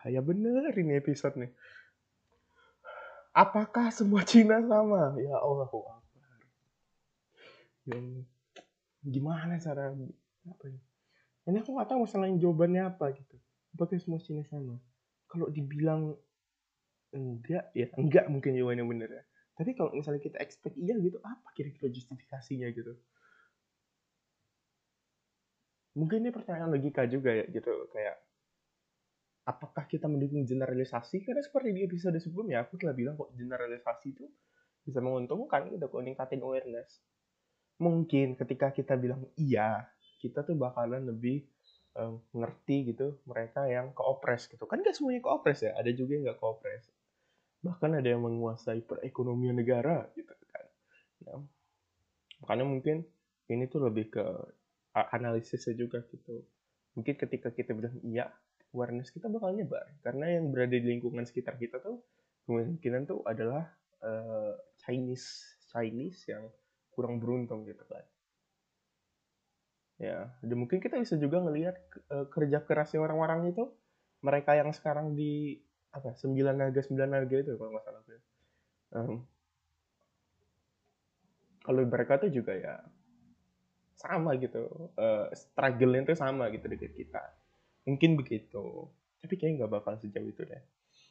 bahaya 0.00 0.24
bener 0.24 0.72
ini 0.80 0.96
episode 0.96 1.36
nih. 1.36 1.52
Apakah 3.36 3.92
semua 3.92 4.24
Cina 4.24 4.64
sama? 4.64 5.12
Ya 5.20 5.36
Allah 5.36 5.68
yang 7.84 8.24
gimana 9.04 9.60
cara 9.60 9.92
apa 10.48 10.64
ya? 10.72 10.80
Ini 11.52 11.60
aku 11.60 11.76
nggak 11.76 11.88
tahu 11.92 12.08
masalahnya 12.08 12.40
jawabannya 12.40 12.82
apa 12.96 13.12
gitu. 13.12 13.36
Apakah 13.76 14.00
semua 14.00 14.24
Cina 14.24 14.40
sama? 14.48 14.80
Kalau 15.28 15.52
dibilang 15.52 16.16
enggak 17.12 17.68
ya 17.76 17.92
enggak 18.00 18.24
mungkin 18.32 18.56
jawabannya 18.56 18.88
bener 18.88 19.10
ya. 19.20 19.22
Tapi 19.60 19.76
kalau 19.76 19.92
misalnya 19.92 20.24
kita 20.24 20.40
expect 20.40 20.80
iya 20.80 20.96
gitu 20.96 21.20
apa 21.20 21.52
kira-kira 21.52 21.92
justifikasinya 21.92 22.72
gitu? 22.72 22.96
Mungkin 25.92 26.24
ini 26.24 26.32
pertanyaan 26.32 26.72
logika 26.72 27.04
juga 27.04 27.36
ya 27.36 27.44
gitu. 27.52 27.68
Kayak 27.92 28.16
apakah 29.46 29.84
kita 29.88 30.06
mendukung 30.06 30.44
generalisasi? 30.44 31.24
Karena 31.24 31.40
seperti 31.40 31.72
di 31.72 31.80
episode 31.86 32.16
sebelumnya 32.20 32.64
aku 32.64 32.76
telah 32.76 32.94
bilang 32.96 33.16
kok 33.16 33.32
generalisasi 33.36 34.06
itu 34.12 34.26
bisa 34.80 34.98
menguntungkan 35.04 35.68
gitu 35.72 35.86
kok 35.86 36.02
ningkatin 36.02 36.40
awareness. 36.44 37.00
Mungkin 37.80 38.36
ketika 38.36 38.72
kita 38.72 38.96
bilang 39.00 39.24
iya 39.40 39.88
kita 40.20 40.44
tuh 40.44 40.56
bakalan 40.56 41.08
lebih 41.08 41.48
um, 41.96 42.20
ngerti 42.36 42.92
gitu 42.92 43.20
mereka 43.24 43.64
yang 43.68 43.96
koopres 43.96 44.48
gitu. 44.48 44.68
Kan 44.68 44.84
gak 44.84 44.92
semuanya 44.92 45.24
koopres 45.24 45.64
ya 45.64 45.72
ada 45.76 45.88
juga 45.92 46.16
yang 46.16 46.32
gak 46.32 46.40
koopres 46.40 46.84
bahkan 47.60 47.92
ada 47.92 48.08
yang 48.08 48.24
menguasai 48.24 48.80
perekonomian 48.84 49.52
negara 49.52 50.08
gitu 50.16 50.32
kan. 50.48 50.64
Nah, 51.28 51.44
makanya 52.40 52.64
mungkin 52.64 52.96
ini 53.52 53.68
tuh 53.68 53.84
lebih 53.84 54.08
ke 54.08 54.24
analisisnya 54.96 55.76
juga 55.76 56.00
gitu. 56.08 56.40
Mungkin 56.96 57.14
ketika 57.20 57.52
kita 57.52 57.76
bilang 57.76 58.00
iya 58.00 58.32
awareness 58.72 59.10
kita 59.10 59.26
bakal 59.26 59.52
nyebar. 59.54 59.86
Karena 60.02 60.38
yang 60.38 60.50
berada 60.54 60.76
di 60.76 60.86
lingkungan 60.86 61.26
sekitar 61.26 61.58
kita 61.58 61.82
tuh 61.82 62.02
kemungkinan 62.46 63.06
tuh 63.06 63.22
adalah 63.26 63.66
uh, 64.02 64.54
Chinese 64.82 65.58
Chinese 65.70 66.26
yang 66.30 66.46
kurang 66.94 67.22
beruntung 67.22 67.66
gitu 67.66 67.82
kan. 67.86 68.04
Ya 70.00 70.32
dan 70.40 70.56
mungkin 70.56 70.80
kita 70.80 70.96
bisa 70.96 71.20
juga 71.20 71.44
ngelihat 71.44 71.76
uh, 72.08 72.26
kerja 72.32 72.64
kerasnya 72.64 73.04
orang-orang 73.04 73.52
itu 73.52 73.68
mereka 74.24 74.56
yang 74.56 74.72
sekarang 74.72 75.12
di 75.12 75.60
apa 75.90 76.14
sembilan 76.14 76.54
naga 76.56 76.80
sembilan 76.80 77.10
naga 77.10 77.36
itu 77.36 77.52
kalau 77.58 77.70
nggak 77.74 77.84
salah 77.84 78.02
um, 78.94 79.14
kalau 81.60 81.82
mereka 81.86 82.22
tuh 82.22 82.30
juga 82.30 82.54
ya 82.56 82.74
sama 83.98 84.38
gitu 84.40 84.90
uh, 84.96 85.28
struggle 85.36 85.92
itu 85.98 86.14
sama 86.16 86.48
gitu 86.54 86.66
dengan 86.72 86.92
kita 86.96 87.22
mungkin 87.84 88.16
begitu. 88.16 88.88
Tapi 89.20 89.34
kayaknya 89.36 89.64
nggak 89.64 89.72
bakal 89.80 89.94
sejauh 90.00 90.28
itu 90.28 90.42
deh. 90.44 90.62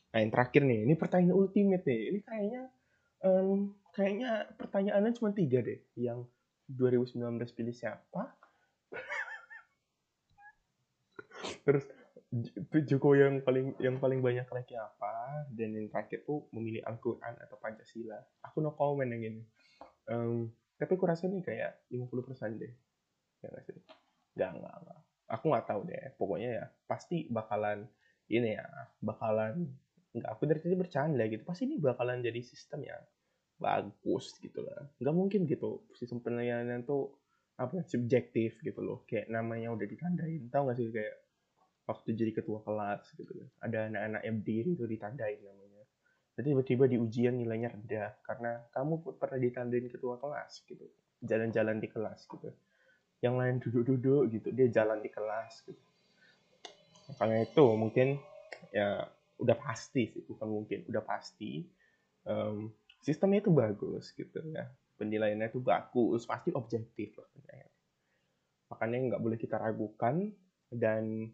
Nah 0.10 0.19
yang 0.21 0.32
terakhir 0.34 0.62
nih 0.65 0.79
ini 0.86 0.93
pertanyaan 0.97 1.38
ultimate 1.38 1.84
nih. 1.86 2.01
Ini 2.13 2.19
kayaknya 2.25 2.63
um, 3.25 3.73
kayaknya 3.93 4.32
pertanyaannya 4.58 5.12
cuma 5.17 5.29
tiga 5.34 5.62
deh. 5.62 5.79
Yang 5.93 6.25
2019 6.69 7.58
pilih 7.58 7.75
siapa? 7.75 8.38
Terus 11.65 11.86
Jokowi 12.86 13.25
yang 13.25 13.38
paling 13.41 13.73
yang 13.82 13.97
paling 13.97 14.21
banyak 14.21 14.45
like 14.53 14.73
apa? 14.77 15.49
Dan 15.49 15.73
yang 15.73 15.89
terakhir 15.89 16.21
tuh 16.29 16.45
memilih 16.53 16.86
Al-Quran 16.86 17.34
atau 17.41 17.58
Pancasila. 17.58 18.21
Aku 18.45 18.62
no 18.62 18.77
comment 18.77 19.10
yang 19.10 19.25
ini. 19.25 19.41
Um, 20.10 20.53
tapi 20.77 20.93
aku 20.93 21.10
rasa 21.10 21.25
nih 21.25 21.41
kayak 21.41 21.89
50% 21.89 22.62
deh. 22.62 22.73
Ya 23.41 23.49
gak 23.49 23.65
sih? 23.65 23.82
Gak 24.38 24.62
nggak 24.62 25.08
aku 25.29 25.45
nggak 25.53 25.67
tahu 25.69 25.81
deh 25.85 26.17
pokoknya 26.17 26.49
ya 26.49 26.65
pasti 26.89 27.29
bakalan 27.29 27.85
ini 28.29 28.57
ya 28.57 28.65
bakalan 28.99 29.69
nggak 30.09 30.29
aku 30.33 30.43
dari 30.49 30.59
tadi 30.59 30.75
bercanda 30.75 31.23
gitu 31.29 31.45
pasti 31.45 31.69
ini 31.69 31.77
bakalan 31.77 32.25
jadi 32.25 32.41
sistem 32.41 32.81
yang 32.81 33.03
bagus 33.59 34.39
gitu 34.39 34.63
lah. 34.63 34.87
Nggak 34.97 35.15
mungkin 35.15 35.41
gitu 35.45 35.83
sistem 35.93 36.23
penilaian 36.23 36.65
tuh 36.81 37.13
apa 37.59 37.83
subjektif 37.85 38.57
gitu 38.63 38.79
loh. 38.79 39.03
Kayak 39.05 39.29
namanya 39.29 39.75
udah 39.75 39.85
ditandain 39.85 40.47
tahu 40.49 40.71
nggak 40.71 40.77
sih 40.79 40.87
kayak 40.89 41.15
waktu 41.85 42.09
jadi 42.13 42.31
ketua 42.41 42.61
kelas 42.61 43.01
gitu 43.17 43.33
kan 43.33 43.49
ada 43.65 43.77
anak-anak 43.89 44.21
yang 44.25 44.35
berdiri 44.41 44.69
itu 44.73 44.85
ditandain 44.87 45.39
namanya. 45.43 45.83
Jadi 46.39 46.47
tiba-tiba 46.55 46.85
di 46.87 46.97
ujian 46.97 47.35
nilainya 47.35 47.69
rendah 47.75 48.15
karena 48.23 48.51
kamu 48.71 49.19
pernah 49.19 49.39
ditandain 49.43 49.87
ketua 49.91 50.15
kelas 50.17 50.63
gitu 50.65 50.87
jalan-jalan 51.19 51.83
di 51.83 51.87
kelas 51.91 52.23
gitu 52.31 52.49
yang 53.19 53.36
lain 53.36 53.60
duduk-duduk 53.60 54.32
gitu 54.32 54.47
dia 54.55 54.67
jalan 54.71 55.03
di 55.03 55.10
kelas 55.12 55.63
gitu. 55.67 55.84
Makanya 57.13 57.49
itu 57.49 57.65
mungkin 57.75 58.08
ya 58.71 59.08
udah 59.39 59.55
pasti 59.55 60.12
sih 60.12 60.23
bukan 60.27 60.47
mungkin 60.47 60.79
udah 60.88 61.03
pasti 61.03 61.63
um, 62.27 62.71
sistemnya 63.03 63.43
itu 63.43 63.51
bagus 63.51 64.12
gitu 64.15 64.39
ya. 64.51 64.67
Penilaiannya 64.99 65.47
itu 65.47 65.60
bagus 65.63 66.27
pasti 66.27 66.51
objektif 66.51 67.15
makanya 68.69 68.97
nggak 69.13 69.21
boleh 69.25 69.38
kita 69.41 69.58
ragukan 69.58 70.29
dan 70.69 71.27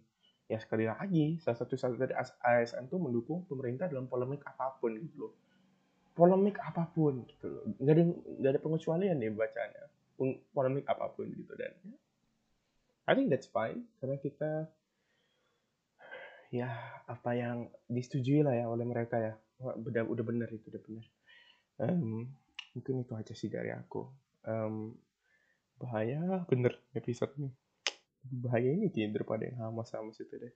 ya 0.48 0.58
sekali 0.58 0.88
lagi 0.88 1.36
salah 1.44 1.58
satu 1.60 1.76
salah 1.76 2.00
dari 2.00 2.16
ASN 2.16 2.88
itu 2.88 2.96
mendukung 2.96 3.44
pemerintah 3.44 3.92
dalam 3.92 4.08
polemik 4.08 4.42
apa 4.48 4.80
pun 4.80 4.96
gitu 4.96 5.30
loh. 5.30 5.34
Polemik 6.16 6.56
apa 6.64 6.88
pun 6.96 7.28
gitu 7.28 7.46
loh. 7.52 7.64
Nggak 7.76 7.94
ada 7.94 8.04
nggak 8.40 8.52
ada 8.56 8.62
pengecualian 8.64 9.16
nih 9.20 9.36
bacanya 9.36 9.84
polemik 10.52 10.88
apa 10.88 11.12
pun 11.12 11.28
gitu 11.28 11.54
dan 11.60 11.76
ya, 11.84 11.98
I 13.06 13.14
think 13.14 13.30
that's 13.30 13.52
fine 13.52 13.86
karena 14.00 14.18
kita 14.18 14.72
ya 16.54 16.70
apa 17.06 17.32
yang 17.36 17.68
disetujui 17.92 18.42
lah 18.42 18.56
ya 18.56 18.66
oleh 18.72 18.88
mereka 18.88 19.20
ya 19.20 19.34
udah 19.60 20.08
udah 20.08 20.24
benar 20.24 20.48
itu 20.52 20.72
udah 20.72 20.82
benar 20.84 21.06
um, 21.84 22.32
mungkin 22.76 23.04
itu 23.04 23.14
aja 23.16 23.34
sih 23.36 23.52
dari 23.52 23.76
aku 23.76 24.08
um, 24.48 24.96
bahaya 25.76 26.48
bener 26.48 26.80
episode 26.96 27.36
ini 27.36 27.52
bahaya 28.32 28.74
ini 28.74 28.90
kayaknya 28.90 29.22
daripada 29.22 29.44
yang 29.46 29.60
hamas-hamas 29.70 30.18
itu 30.18 30.36
deh. 30.38 30.54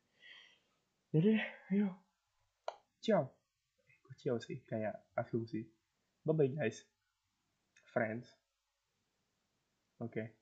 Jadi, 1.14 1.34
ayo. 1.74 1.90
Ciao. 3.02 3.30
Eh, 3.90 4.18
ciao 4.22 4.38
sih, 4.42 4.62
kayak 4.66 4.98
asumsi. 5.18 5.66
Bye-bye 6.26 6.54
guys. 6.54 6.86
Friends. 7.90 8.39
Oke. 10.00 10.20
Okay. 10.20 10.39